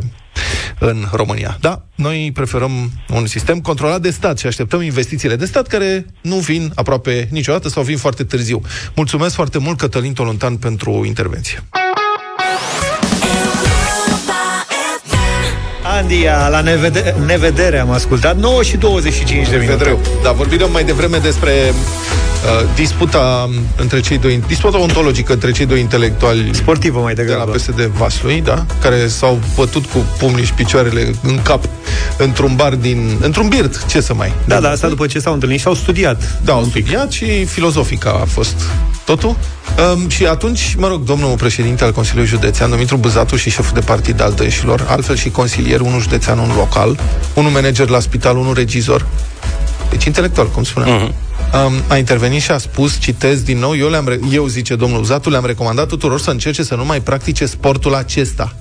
[0.79, 1.57] în România.
[1.61, 6.37] Da, noi preferăm un sistem controlat de stat și așteptăm investițiile de stat care nu
[6.37, 8.61] vin aproape niciodată sau vin foarte târziu.
[8.95, 11.65] Mulțumesc foarte mult, Cătălin Tolontan, pentru intervenție.
[15.99, 20.01] Andia, la nevede- nevedere am ascultat 9 și 25 de minute Vedreu.
[20.23, 21.53] Da, vorbim mai devreme despre
[22.45, 27.51] uh, disputa între cei doi disputa ontologică între cei doi intelectuali sportivă mai degrabă de
[27.51, 31.65] la PSD Vaslui, da, care s-au bătut cu pumnii și picioarele în cap
[32.17, 34.33] într-un bar din într-un birt, ce să mai.
[34.45, 36.41] Da, da, asta după ce s-au întâlnit și au studiat.
[36.45, 38.57] Da, au studiat și filozofica a fost
[39.05, 39.37] totul.
[39.95, 43.81] Um, și atunci, mă rog, domnul președinte al Consiliului Județean, Dumitru Buzatu și șeful de
[43.81, 46.99] partid al Dășilor, altfel și consilier, unul județean, unul local,
[47.35, 49.07] unul manager la spital, unul regizor,
[49.91, 51.09] deci intelectual, cum spuneam.
[51.09, 51.32] Uh-huh.
[51.55, 54.99] Um, a intervenit și a spus, citez din nou, eu, le-am re- eu zice domnul
[54.99, 58.55] Buzatu, le-am recomandat tuturor să încerce să nu mai practice sportul acesta.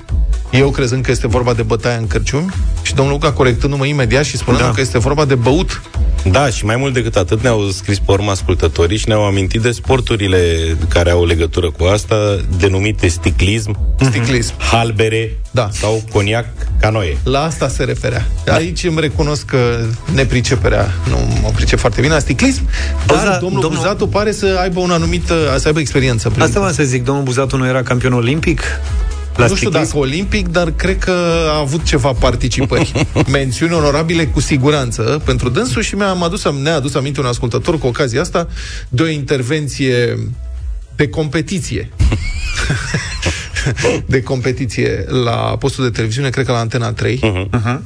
[0.52, 4.38] Eu crezând că este vorba de bătaia în cărciumi și domnul Luca corectându-mă imediat și
[4.38, 4.72] spunând da.
[4.72, 5.82] că este vorba de băut.
[6.24, 9.72] Da, și mai mult decât atât ne-au scris pe urmă ascultătorii și ne-au amintit de
[9.72, 10.38] sporturile
[10.88, 12.16] care au legătură cu asta,
[12.58, 14.54] denumite sticlism, Sticlism.
[14.72, 15.70] halbere Da.
[15.72, 16.46] sau coniac
[16.80, 17.18] canoe.
[17.24, 18.28] La asta se referea.
[18.48, 19.80] Aici îmi recunosc că
[20.14, 22.62] nepriceperea nu mă pricep foarte bine la sticlism,
[23.06, 25.24] dar Auzi, da, domnul, domnul- Buzatu pare să aibă un anumit,
[25.58, 26.30] să aibă experiență.
[26.30, 26.42] Prin...
[26.44, 28.62] Asta mă să zic, domnul Buzatu nu era campion olimpic?
[29.36, 29.94] La nu știu sticlism?
[29.94, 31.12] dacă olimpic, dar cred că
[31.50, 33.08] a avut ceva participări.
[33.32, 37.88] Mențiuni onorabile cu siguranță pentru dânsul și mi-am adus, ne-a adus aminte un ascultător cu
[37.88, 38.48] ocazia asta
[38.90, 40.18] de o intervenție
[40.96, 41.90] de competiție.
[44.06, 47.20] de competiție la postul de televiziune, cred că la Antena 3.
[47.50, 47.80] Uh-huh.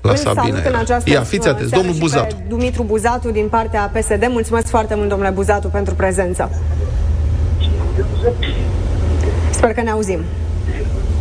[0.00, 0.42] La Îl Sabina.
[0.42, 0.78] salut în era.
[0.78, 2.34] această Ia, fiți atenți, seară domnul și Buzatu.
[2.34, 4.26] Pe Dumitru Buzatu din partea PSD.
[4.30, 6.50] Mulțumesc foarte mult, domnule Buzatu, pentru prezență.
[9.50, 10.20] Sper că ne auzim.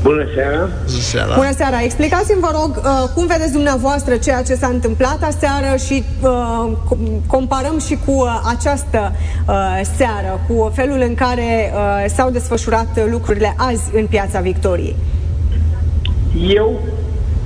[0.04, 0.70] Bună seara!
[0.86, 1.36] Seara.
[1.36, 1.82] Bună seara!
[1.82, 7.28] Explicați-mi, vă rog, uh, cum vedeți dumneavoastră ceea ce s-a întâmplat aseară și uh, com-
[7.28, 9.12] comparăm și cu uh, această
[9.48, 14.96] uh, seară, cu felul în care uh, s-au desfășurat lucrurile azi în Piața Victoriei.
[16.48, 16.80] Eu,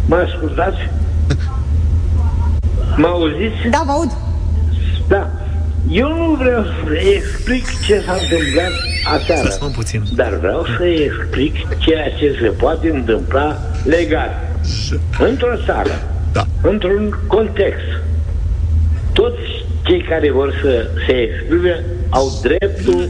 [0.06, 0.78] mă ascultați?
[3.02, 3.70] Mă auziți?
[3.70, 4.12] Da, vă aud.
[5.08, 5.30] Da.
[5.90, 8.72] Eu nu vreau să explic ce s-a întâmplat
[9.16, 10.04] aseară, Să puțin.
[10.16, 14.30] dar vreau să explic ceea ce se poate întâmpla legal.
[15.20, 16.02] Într-o țară,
[16.34, 16.46] Da.
[16.62, 17.86] într-un context,
[19.14, 19.42] toți
[19.86, 23.10] cei care vor să se exprime au dreptul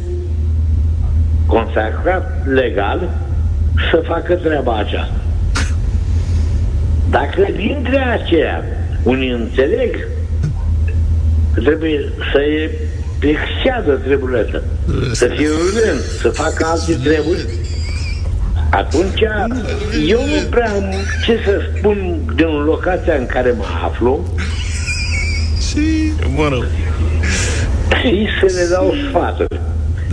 [1.45, 3.09] consacrat legal
[3.91, 5.21] să facă treaba aceasta.
[7.09, 8.63] Dacă dintre aceia
[9.03, 9.99] unii înțeleg că
[11.63, 12.71] trebuie să e
[13.19, 14.61] exceadă treburile astea,
[15.11, 17.45] să fie urând, să facă alte treburi,
[18.69, 19.21] atunci
[20.07, 20.83] eu nu prea am
[21.25, 24.25] ce să spun din locația în care mă aflu
[25.69, 26.11] Și...
[26.35, 26.65] Mă rog.
[28.01, 29.59] și să le dau sfaturi.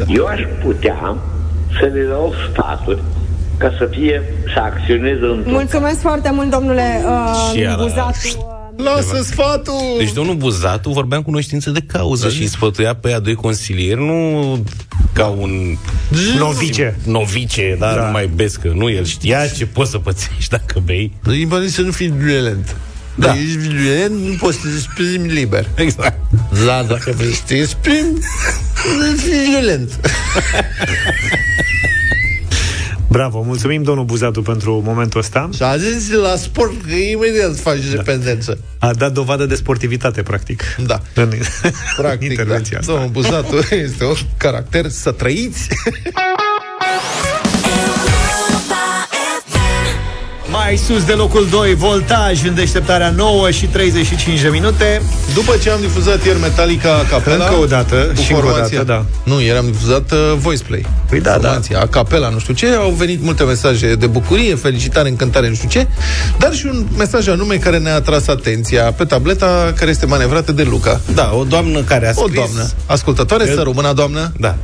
[0.09, 1.17] Eu aș putea
[1.81, 3.03] să le dau sfaturi
[3.59, 4.23] ca să fie,
[4.55, 7.83] să acționeze într-un Mulțumesc foarte mult, domnule uh, Și ala.
[7.83, 8.54] Buzatu.
[8.77, 9.95] Lasă sfatul!
[9.99, 14.01] Deci domnul Buzatu vorbea în cunoștință de cauză și îi sfătuia pe ea doi consilieri,
[14.01, 14.65] nu
[15.13, 15.77] ca un
[16.39, 16.97] Novice.
[17.07, 18.01] novice, dar Da.
[18.01, 18.09] da.
[18.09, 18.73] mai bescă.
[18.75, 21.13] Nu, el știa ce poți să pățești dacă bei.
[21.31, 22.77] E important să nu fii violent.
[23.15, 23.27] Da.
[23.27, 25.69] Dacă ești violent, nu poți să te exprimi liber.
[25.75, 26.19] Exact.
[26.67, 28.19] La, dacă vrei să te exprimi,
[29.17, 29.91] fii violent.
[33.15, 35.49] Bravo, mulțumim domnul Buzatu pentru momentul ăsta.
[35.55, 37.97] Și a zis la sport că imediat faci da.
[37.97, 38.59] dependență.
[38.79, 40.63] A dat dovadă de sportivitate, practic.
[40.87, 41.01] Da.
[41.23, 41.31] În
[41.97, 42.79] Practic, intervenția da.
[42.79, 42.93] asta.
[42.93, 45.69] Domnul Buzatu este un caracter să trăiți.
[50.67, 55.03] Mai sus de locul 2, voltaj în deșteptarea 9 și 35 de minute.
[55.35, 58.49] După ce am difuzat ieri Metallica a capela Încă o dată cu și încă o
[58.49, 59.33] formația- dată, da.
[59.33, 60.87] Nu, ieri am difuzat uh, voice play.
[61.09, 65.09] Păi da, formația, a capela, nu știu ce, au venit multe mesaje de bucurie, felicitare,
[65.09, 65.87] încântare, nu știu ce,
[66.39, 70.63] dar și un mesaj anume care ne-a atras atenția pe tableta care este manevrată de
[70.63, 71.01] Luca.
[71.15, 72.35] Da, o doamnă care a O scris...
[72.35, 74.33] doamnă ascultătoare, să rămână doamnă.
[74.39, 74.57] Da.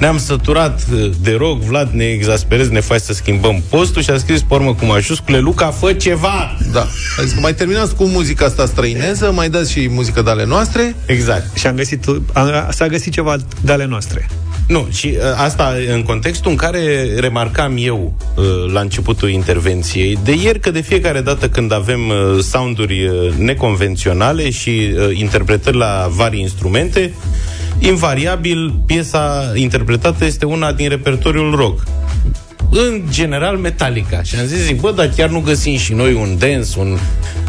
[0.00, 4.18] Ne-am săturat uh, de rog, Vlad, ne exasperezi, ne faci să schimbăm postul și a
[4.18, 6.56] scris pe urmă cu majuscule, Luca, fă ceva!
[6.72, 6.86] Da.
[7.18, 10.44] A zis că mai terminați cu muzica asta străineză, mai dați și muzică de ale
[10.44, 10.96] noastre.
[11.06, 11.56] Exact.
[11.56, 14.28] Și am găsit, a, s-a găsit ceva de ale noastre.
[14.66, 20.34] Nu, și uh, asta în contextul în care remarcam eu uh, la începutul intervenției de
[20.42, 26.08] ieri că de fiecare dată când avem uh, sounduri uh, neconvenționale și uh, interpretări la
[26.10, 27.12] vari instrumente,
[27.78, 31.82] invariabil piesa interpretată este una din repertoriul rock.
[32.70, 34.22] În general Metallica.
[34.22, 36.98] Și am zis, zic, bă, dar chiar nu găsim și noi un Dance, un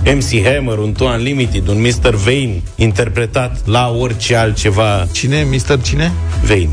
[0.03, 2.15] MC Hammer, un Two Unlimited, un Mr.
[2.15, 5.07] Vane interpretat la orice altceva.
[5.11, 5.43] Cine?
[5.43, 5.82] Mr.
[5.82, 6.11] Cine?
[6.41, 6.69] Vane.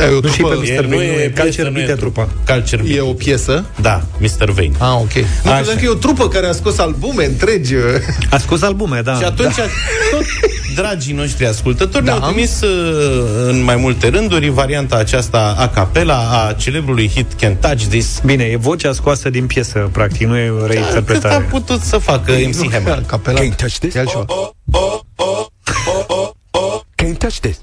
[0.00, 0.84] E o Nu și trupă, pe E- Mr.
[0.84, 2.20] nu Vane, e nu e piesă, Calcer nu e Bite trupă.
[2.20, 2.42] trupa.
[2.44, 3.64] Calcer e o piesă?
[3.80, 4.50] Da, Mr.
[4.50, 4.70] Vane.
[4.78, 5.12] Ah, ok.
[5.14, 5.54] Nu Așa.
[5.56, 7.74] credeam că e o trupă care a scos albume întregi.
[8.30, 9.14] A scos albume, da.
[9.16, 9.62] Și atunci da.
[10.10, 10.24] tot
[10.74, 12.16] dragii noștri ascultători Da.
[12.16, 17.58] ne-au trimis uh, în mai multe rânduri varianta aceasta a capela a celebrului hit Can't
[17.60, 18.20] Touch This.
[18.24, 21.46] Bine, e vocea scoasă din piesă, practic, nu e Cât a reinterpretare.
[21.50, 23.02] putut să facă MC Hammer?
[23.06, 23.40] Capela.
[23.40, 23.94] Can't touch this.
[23.94, 24.24] E altceva.
[27.02, 27.56] Can't touch this.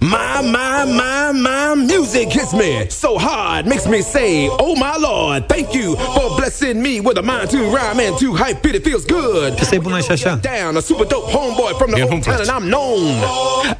[0.00, 5.48] My, my, my, my music hits me so hard, makes me say, Oh my Lord,
[5.48, 8.76] thank you for blessing me with a mind to rhyme and to hype it.
[8.76, 9.56] It feels good.
[9.56, 10.40] Piesa bună și așa.
[10.42, 13.22] Down, a super dope homeboy from the Mie town, and I'm known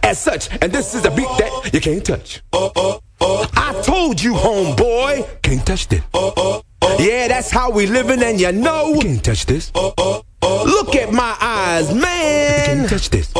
[0.02, 0.48] as such.
[0.60, 2.42] And this is a beat that you can't touch.
[3.56, 6.02] I told you, homeboy, can't touch this.
[6.98, 9.70] Yeah, that's how we living, and you know, can't touch this.
[10.40, 12.76] Look at my eyes, man.
[12.76, 13.30] Can't touch this.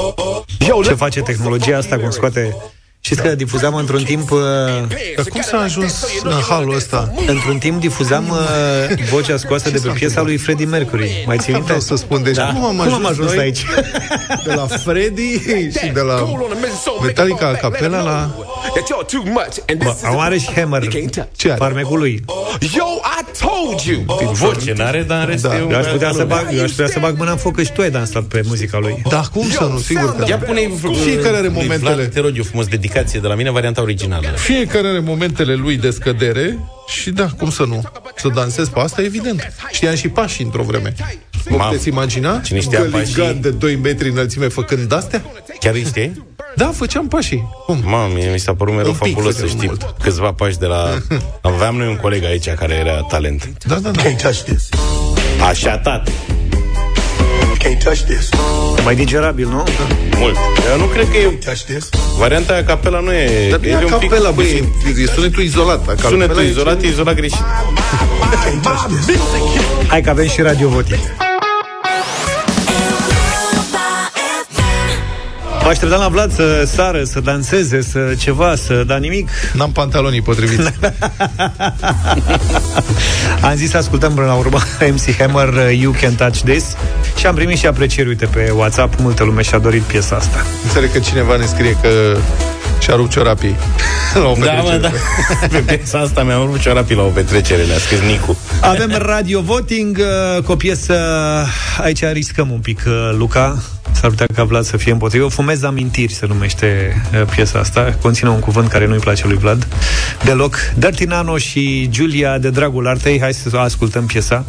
[0.59, 2.57] Yo, Ce let face tehnologia asta, cum scoate...
[3.01, 4.31] Știți că difuzam într-un timp...
[4.31, 4.39] uh,
[5.17, 7.13] Dar cum s-a ajuns în halul ăsta?
[7.27, 8.37] Într-un timp difuzam uh,
[9.11, 11.25] vocea scoasă de pe piesa lui Freddie Mercury.
[11.27, 11.67] Mai ții minte?
[11.67, 12.47] Vreau să spun, deci Da.
[12.47, 13.65] cum am Cum ajuns, am ajuns noi aici?
[14.47, 15.33] De la Freddy
[15.79, 16.25] și de la
[17.03, 18.31] Metallica a capela la...
[18.75, 21.29] that you're too much, and Bă, this is Acum are și Hammer, You can't touch.
[21.37, 21.57] Ce are?
[21.59, 22.25] farmecul lui.
[22.61, 22.85] Yo,
[23.21, 24.33] I told you.
[24.33, 25.57] Voce n-are, dar în rest Da.
[25.57, 27.37] e un Eu aș putea să băiat bag, eu aș putea să bag mâna în
[27.37, 29.03] foc că și tu ai dansat pe muzica lui.
[29.09, 30.45] Da, cum să nu, sigur că Ia da.
[30.45, 30.61] pune
[31.05, 31.95] Fiecare are lui momentele.
[31.95, 34.27] Vlad, te rog eu frumos, dedicație de la mine, varianta originală.
[34.29, 37.83] Fiecare are momentele lui de scădere și da, cum să nu?
[38.17, 39.53] Să dansez pe asta, evident.
[39.73, 40.95] Știam și pașii într-o vreme.
[41.45, 41.71] Vă Mamă.
[41.71, 42.41] puteți imagina?
[42.41, 43.41] Cine știa Găligan pașii?
[43.41, 45.23] de 2 metri înălțime făcând astea?
[45.61, 46.27] Chiar îi știi?
[46.57, 47.49] Da, făceam pașii.
[47.67, 47.81] Cum?
[47.85, 49.95] Mamă, mie mi s-a părut mereu Un pic fabulos să făceam știi mult.
[50.03, 50.99] câțiva pași de la...
[51.41, 53.49] Aveam noi un coleg aici care era talent.
[53.67, 54.03] Da, da, da.
[54.03, 54.69] Can't touch this.
[55.49, 56.11] Așa, tat,
[57.89, 58.29] Can't touch this.
[58.85, 59.65] Mai digerabil, nu?
[60.19, 60.37] mult.
[60.71, 61.39] Eu nu cred că e...
[61.45, 61.89] Touch this.
[62.19, 63.49] Varianta aia capela nu e...
[63.51, 64.99] Dar nu e a un pic capela, băi, greșit.
[64.99, 65.81] e, e sunetul izolat.
[65.83, 67.45] A capela Sunetul e- izolat e izolat greșit.
[68.45, 69.17] Can't touch this.
[69.87, 71.01] Hai că avem și radio voting.
[75.63, 79.29] Mă așteptam la Vlad să sară, să danseze, să ceva, să da nimic.
[79.53, 80.63] N-am pantalonii potriviți.
[83.43, 84.59] Am zis să ascultăm până la urmă
[84.95, 86.77] MC Hammer, uh, You Can Touch This
[87.19, 90.45] și am primit și aprecieri, uite, pe WhatsApp, multă lume și-a dorit piesa asta.
[90.65, 91.89] Înțeleg că cineva ne scrie că
[92.81, 93.57] și-a rupt ciorapii
[94.15, 94.77] la o Da, petrecere.
[94.77, 94.91] mă, da.
[95.59, 98.39] Pe piesa asta mi-am rupt ciorapii la o petrecere, ne-a scris Nicu.
[98.61, 99.99] Avem radio voting
[100.37, 100.95] uh, cu o piesă,
[101.83, 103.63] aici riscăm un pic, uh, Luca,
[103.93, 105.23] s-ar putea ca Vlad să fie împotrivă.
[105.25, 107.97] Eu fumez amintiri, se numește uh, piesa asta.
[108.03, 109.67] Conține un cuvânt care nu-i place lui Vlad
[110.25, 110.57] deloc.
[110.77, 113.21] Dirty Nano și Giulia de dragul artei.
[113.21, 114.45] Hai să ascultăm piesa.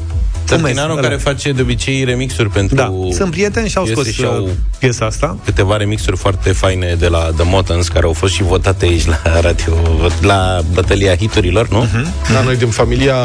[0.56, 1.02] Fumez, Tărtinanu ăla.
[1.02, 4.44] care face de obicei remixuri pentru Da, sunt prieteni și au piese scos și au
[4.44, 5.38] uh, piesa asta.
[5.46, 9.22] câteva remixuri foarte faine de la The Motans care au fost și votate aici la
[9.42, 9.74] radio,
[10.22, 11.80] la bătălia hiturilor, nu?
[11.80, 12.02] Mhm.
[12.06, 12.32] Uh-huh.
[12.34, 13.16] Da, noi din familia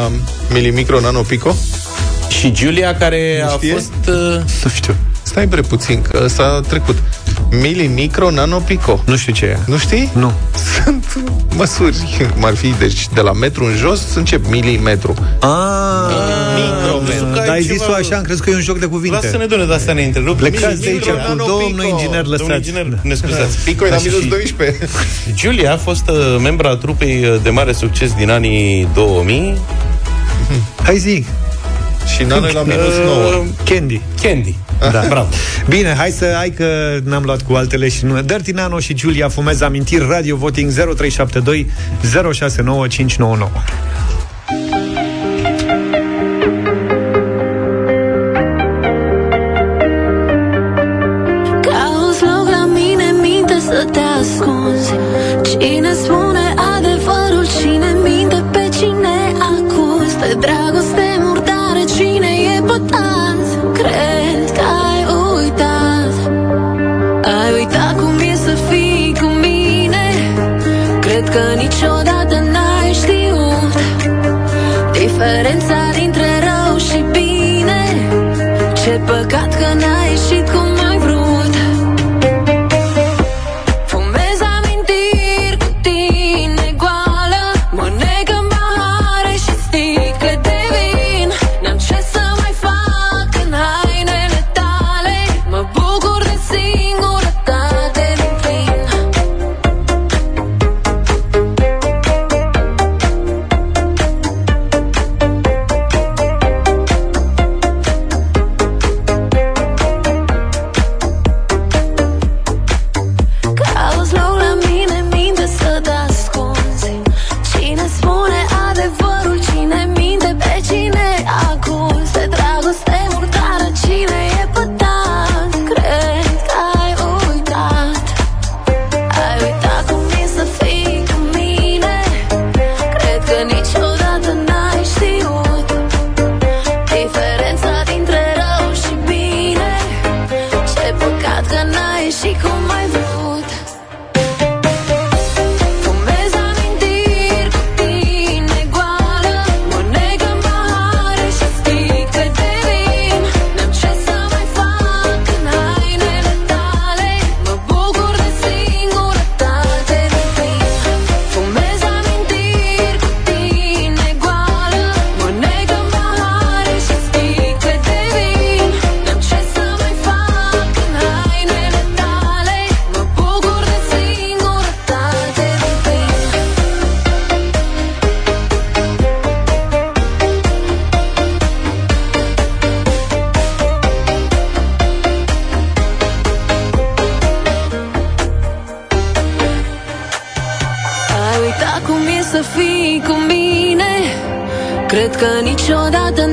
[0.53, 1.55] Milimicro Nano Pico.
[2.39, 3.71] Și Giulia, care Nu a știe?
[3.73, 3.91] fost...
[4.07, 4.95] Uh, Nu știu.
[5.25, 6.97] Stai bre puțin, că s-a trecut.
[7.61, 9.03] Mili, micro, nano, pico.
[9.05, 9.57] Nu știu ce e.
[9.65, 10.09] Nu știi?
[10.13, 10.31] Nu.
[10.83, 11.05] Sunt
[11.55, 15.13] măsuri, cum ar fi, deci de la metru în jos încep milimetru.
[15.39, 15.49] Ah,
[16.55, 17.25] Micrometru.
[17.33, 19.15] că ai Dar ai ceva- zis-o așa, am crezut că e un joc de cuvinte.
[19.23, 20.37] Lasă-ne, doamne, de asta ne întrerup.
[20.37, 21.87] Plecați de aici Micro, cu nano, domnul pico.
[21.87, 22.69] inginer, Domnul lăsați.
[22.69, 23.57] inginer, ne scuzați.
[23.63, 24.87] Pico e la Așa minus și- 12.
[25.33, 29.57] Giulia a fost uh, membra a trupei uh, de mare succes din anii 2000.
[30.83, 31.25] Hai zi.
[32.13, 33.17] Și nano e la minus 9.
[33.17, 34.01] Uh, Candy.
[34.21, 34.55] Candy.
[34.91, 35.03] Da.
[35.09, 35.27] Bravo.
[35.69, 36.65] Bine, hai să hai că
[37.03, 38.21] n-am luat cu altele și nu.
[38.21, 41.71] Dirty Nano și Giulia fumez amintiri Radio Voting 0372
[42.33, 43.51] 069599.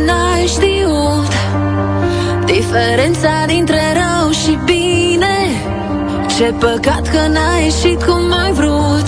[0.07, 1.33] N-ai știut
[2.45, 5.37] Diferența dintre rău și bine
[6.37, 9.07] Ce păcat că n-ai ieșit cum ai vrut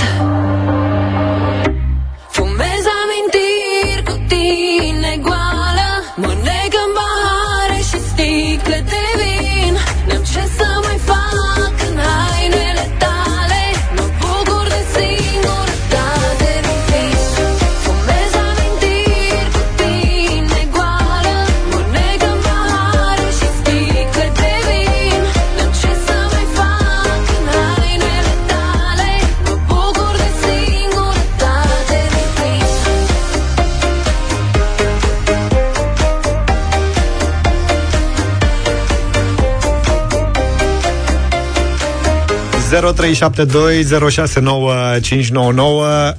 [42.74, 42.80] 0372069599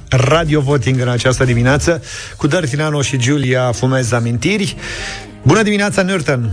[0.08, 2.02] Radio Voting în această dimineață
[2.36, 4.76] cu Dartinano și Giulia Fumez Amintiri.
[5.42, 6.52] Bună dimineața, Newton!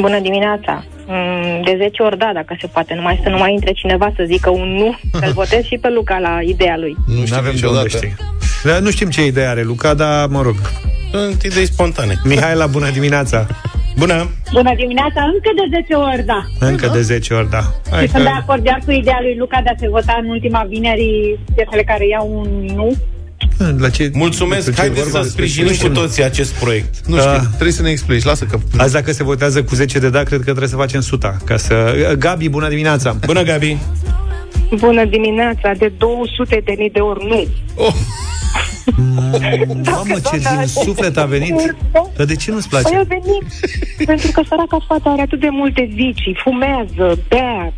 [0.00, 0.84] Bună dimineața!
[1.06, 4.24] Mm, De 10 ori da, dacă se poate, numai să nu mai intre cineva să
[4.26, 6.96] zică un nu, să-l votez și pe Luca la ideea lui.
[7.06, 7.80] Nu știu avem de niciodată.
[7.80, 8.14] unde știi.
[8.64, 10.54] Dar nu știm ce idee are Luca, dar mă rog.
[11.10, 12.14] Sunt idei spontane.
[12.24, 13.46] Mihaela, bună dimineața!
[13.98, 14.30] Bună!
[14.52, 16.40] Bună dimineața, încă de 10 ori, da.
[16.68, 17.62] Încă de 10 ori, da.
[17.90, 18.34] Hai Și sunt de că...
[18.42, 22.06] acord iar cu ideea lui Luca de a se vota în ultima vineri piesele care
[22.08, 22.96] iau un nu.
[23.78, 26.02] La ce, Mulțumesc, despre ce haideți vorba, să despre sprijinim ce cu nu știu.
[26.02, 27.06] toții acest proiect.
[27.06, 27.38] Nu știu, Da.
[27.38, 28.24] trebuie să ne explici.
[28.24, 28.58] Lasă că...
[28.76, 31.36] Azi dacă se votează cu 10 de da, cred că trebuie să facem suta.
[31.44, 31.74] Ca să...
[32.18, 33.16] Gabi, bună dimineața!
[33.26, 33.76] Bună, Gabi!
[34.78, 37.46] Bună dimineața, de 200 de mii de ori nu.
[37.74, 37.94] Oh,
[39.84, 41.76] Mamă, ce din suflet a venit?
[42.16, 42.88] Dar de ce nu-ți place?
[42.88, 43.44] Păi a venit
[44.04, 47.72] pentru că săraca fata are atât de multe vicii, fumează, bea,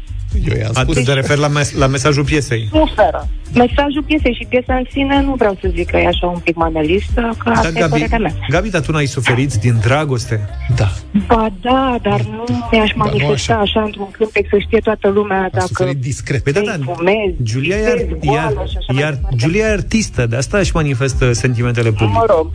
[0.48, 0.94] Eu i-am A, spus.
[0.96, 2.68] tu te referi la, mes- la mesajul piesei.
[2.72, 3.28] suferă.
[3.54, 6.56] Mesajul piesei și piesa în sine nu vreau să zic că e așa un pic
[6.56, 8.34] manelistă, că asta Dar, e Gabi, părerea mea.
[8.50, 10.48] Gabi, dar tu n-ai suferit din dragoste?
[10.76, 10.88] Da.
[11.26, 13.60] Ba da, dar nu mi-aș nu manifesta așa.
[13.60, 16.42] așa într-un cântec să știe toată lumea dacă suferit discret.
[16.42, 19.36] Păi da, da, fumezi, Giulia e, vezi ar- goală iar, și așa mai iar departe.
[19.36, 22.12] Giulia e artistă, de asta își manifestă sentimentele publice.
[22.18, 22.50] Mă rog,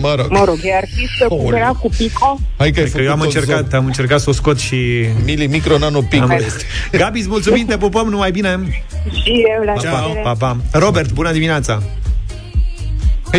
[0.00, 0.30] Mă rog.
[0.30, 1.58] mă rog, e artistă, cum Aoleu.
[1.58, 2.38] era cu Pico.
[2.56, 4.76] Hai că ai Că eu am făcut încercat, am încercat să o scot și...
[5.24, 6.20] Mili micro nano pic.
[6.22, 6.36] Am...
[6.92, 8.60] Gabi, îți mulțumim, te pupăm, numai bine!
[9.22, 10.78] Și eu la Pa, pa, pa, pa.
[10.78, 11.82] Robert, bună dimineața!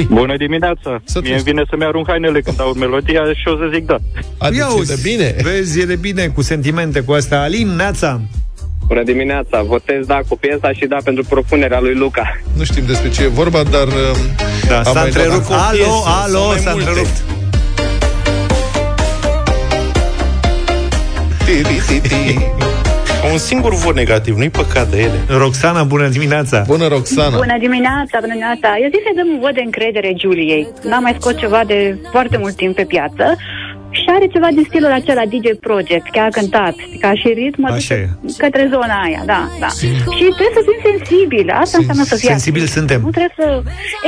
[0.09, 1.01] Bună dimineața!
[1.21, 3.97] Mie îmi vine să-mi arunc hainele când aud melodia și o să zic da.
[4.57, 5.35] Ia uzi, bine!
[5.41, 7.41] Vezi, e de bine cu sentimente cu astea.
[7.41, 8.21] Alin, Neața!
[8.87, 12.39] Bună dimineața, votez da cu piesa și da pentru propunerea lui Luca.
[12.57, 13.87] Nu știm despre ce e vorba, dar...
[14.67, 15.49] Da, am s-a mai întrerupt.
[15.49, 17.23] dat- Alo, alo, s-a întrerupt.
[23.23, 25.37] Un singur vot negativ, nu-i păcat de ele.
[25.37, 26.63] Roxana, bună dimineața!
[26.67, 27.37] Bună, Roxana!
[27.37, 28.67] Bună dimineața, bună dimineața.
[28.81, 30.67] Eu zic să dăm un vot de încredere Juliei.
[30.83, 33.35] N-am mai scos ceva de foarte mult timp pe piață
[34.01, 37.67] și are ceva din stilul acela DJ Project, chiar a cântat, ca și ritm mă
[37.67, 38.31] Așa duce e.
[38.43, 39.69] către zona aia, da, da.
[40.17, 42.77] Și trebuie să fim sensibili, asta înseamnă să fii Sensibili artist.
[42.79, 42.99] suntem.
[43.07, 43.47] Nu trebuie să...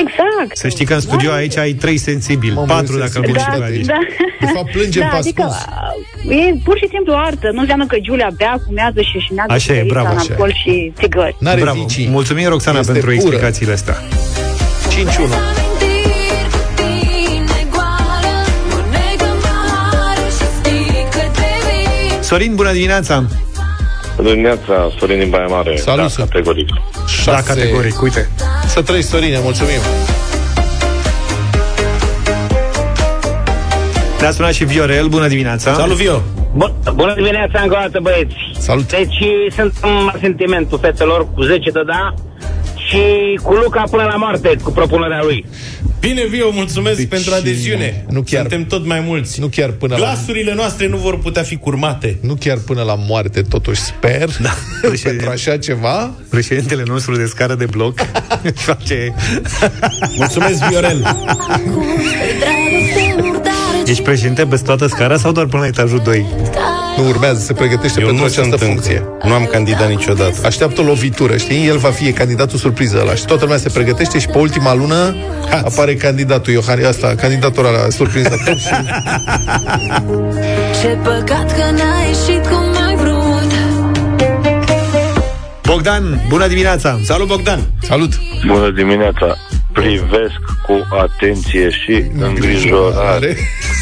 [0.03, 0.51] Exact.
[0.63, 3.63] Să știi că în studio aici ai trei sensibili, patru dacă îl pun și pe
[3.69, 3.85] aici.
[3.95, 3.99] da.
[4.39, 6.37] De fapt, plângem da, pe adică ascuns.
[6.47, 7.47] e pur și simplu artă.
[7.53, 10.25] Nu înseamnă că Giulia bea, fumează și și neagă Așa e, cu bravo, în așa
[10.29, 10.31] e.
[10.31, 11.35] alcool și țigări.
[11.59, 11.85] Bravo.
[12.17, 13.21] Mulțumim, Roxana, Este pentru pură.
[13.21, 13.95] explicațiile astea.
[14.89, 15.68] 5-1.
[22.29, 23.23] Sorin, bună dimineața!
[24.15, 25.75] Bună dimineața, Sorin din Baia Mare.
[25.75, 26.69] Salut, da, categoric.
[27.25, 28.29] Da, categoric, uite.
[28.67, 29.79] Să trăiești, Sorine, mulțumim.
[34.19, 35.73] Ne-a sunat și Viorel, bună dimineața!
[35.73, 36.21] Salut, Vio!
[36.55, 38.35] Bun, bună dimineața încă o dată, băieți.
[38.57, 38.89] Salut.
[38.89, 39.23] Deci
[39.55, 42.13] sunt în sentimentul fetelor cu 10 de da
[42.89, 45.45] și cu Luca până la moarte, cu propunerea lui.
[45.99, 48.05] Bine, Vio, mulțumesc Deci, pentru adeziune.
[48.09, 49.39] nu chiar- Suntem tot mai mulți.
[49.39, 49.99] Nu chiar până la...
[50.05, 52.17] Glasurile noastre nu vor putea fi curmate.
[52.21, 54.29] Nu chiar până la moarte, totuși sper.
[54.41, 54.49] Da.
[55.03, 56.11] pentru așa ceva.
[56.29, 57.99] Președintele nostru de scară de bloc
[58.43, 59.13] își face...
[60.17, 61.05] Mulțumesc, Viorel!
[63.89, 66.25] Ești președinte pe toată scara sau doar până la etajul 2?
[66.97, 68.97] Nu urmează, se pregătește Eu pentru nu această sunt funcție.
[68.97, 69.27] încă.
[69.27, 70.33] Nu am candidat niciodată.
[70.45, 71.67] Așteaptă o lovitură, știi?
[71.67, 75.15] El va fi candidatul surpriză ăla și toată lumea se pregătește și pe ultima lună
[75.63, 78.67] apare candidatul Iohan, asta, candidatul ăla surprinzător și
[80.81, 83.51] Ce păcat că n-a ieșit cum ai vrut
[85.65, 86.99] Bogdan, bună dimineața!
[87.03, 87.59] Salut, Bogdan!
[87.81, 88.11] Salut!
[88.47, 89.37] Bună dimineața!
[89.73, 93.37] Privesc cu atenție și îngrijorare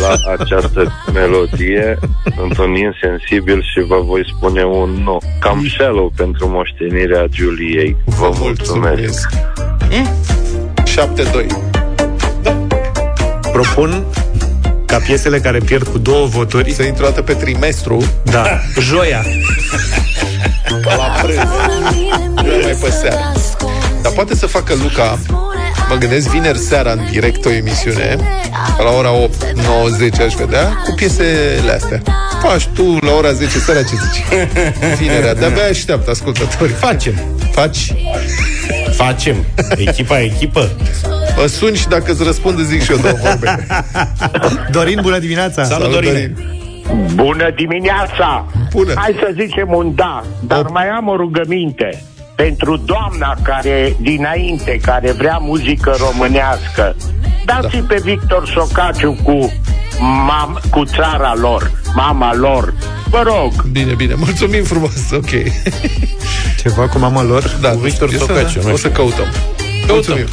[0.00, 1.98] la această melodie.
[2.36, 5.18] Sunt un insensibil și vă voi spune un nu.
[5.40, 7.96] Cam shallow pentru moștenirea Juliei.
[8.04, 9.28] Vă mulțumesc!
[10.84, 11.68] 7-2.
[13.52, 14.04] Propun
[14.86, 19.24] ca piesele care pierd cu două voturi Să intră o dată pe trimestru Da, joia
[20.82, 21.48] Ca la prânz
[22.34, 23.32] Nu mai pe seară
[24.02, 25.18] Dar poate să facă Luca
[25.88, 28.16] Mă gândesc vineri seara în direct o emisiune
[28.78, 32.02] La ora 8, 9, 10 aș vedea Cu piesele astea
[32.42, 34.24] Faci tu la ora 10 seara ce zici
[35.00, 37.14] Vinerea, de-abia așteaptă ascultători Facem.
[37.50, 37.94] Faci?
[38.90, 39.44] Facem.
[39.76, 40.70] Echipa, echipă.
[41.36, 43.66] Mă suni și dacă îți răspund îți zic și eu două vorbe
[44.70, 45.64] Dorin, bună dimineața!
[45.64, 46.32] Salut, Dorine!
[47.14, 48.46] Bună dimineața!
[48.70, 48.92] Bună.
[48.96, 52.02] Hai să zicem un da, dar mai am o rugăminte.
[52.42, 56.96] Pentru doamna care dinainte, care vrea muzică românească,
[57.44, 57.84] dați da.
[57.88, 59.52] pe Victor Socaciu cu,
[60.00, 62.74] mam, cu țara lor, mama lor.
[63.10, 65.30] Vă rog, Bine, bine, mulțumim frumos, ok
[66.62, 67.56] Ceva cu mama lor?
[67.60, 68.90] Da, Cu Victor eu să- Socaciu, nu O să știu.
[69.02, 69.26] căutăm
[69.88, 70.26] Mulțumim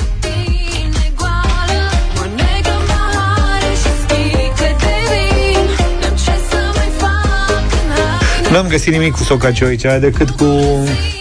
[8.55, 10.45] N-am găsit nimic cu Socaciu aici Decât cu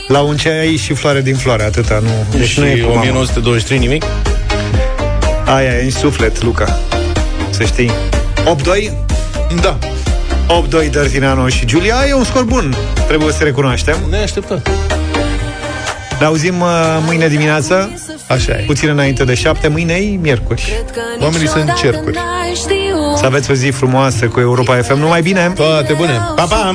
[0.08, 2.38] la un ceai și floare din floare Atâta, nu.
[2.38, 4.04] Deci și nu e cu mama 1923 nimic?
[5.44, 6.78] Aia e în suflet, Luca
[7.50, 7.90] Să știi.
[8.82, 8.92] 8-2
[9.60, 9.78] Da.
[10.86, 13.96] 8-2 Dărtineanu și Giulia E un scor bun, trebuie să recunoaștem.
[14.10, 14.62] Ne așteptăm.
[16.18, 16.68] Ne auzim uh,
[17.06, 17.90] mâine dimineață
[18.26, 18.62] Așa e.
[18.66, 20.84] Puțin înainte de 7 Mâine e miercuri.
[21.20, 22.18] Oamenii sunt în cercuri.
[23.16, 25.52] Să aveți o zi frumoasă cu Europa FM Numai bine.
[25.54, 26.20] Toate bune.
[26.36, 26.74] Pa, pa!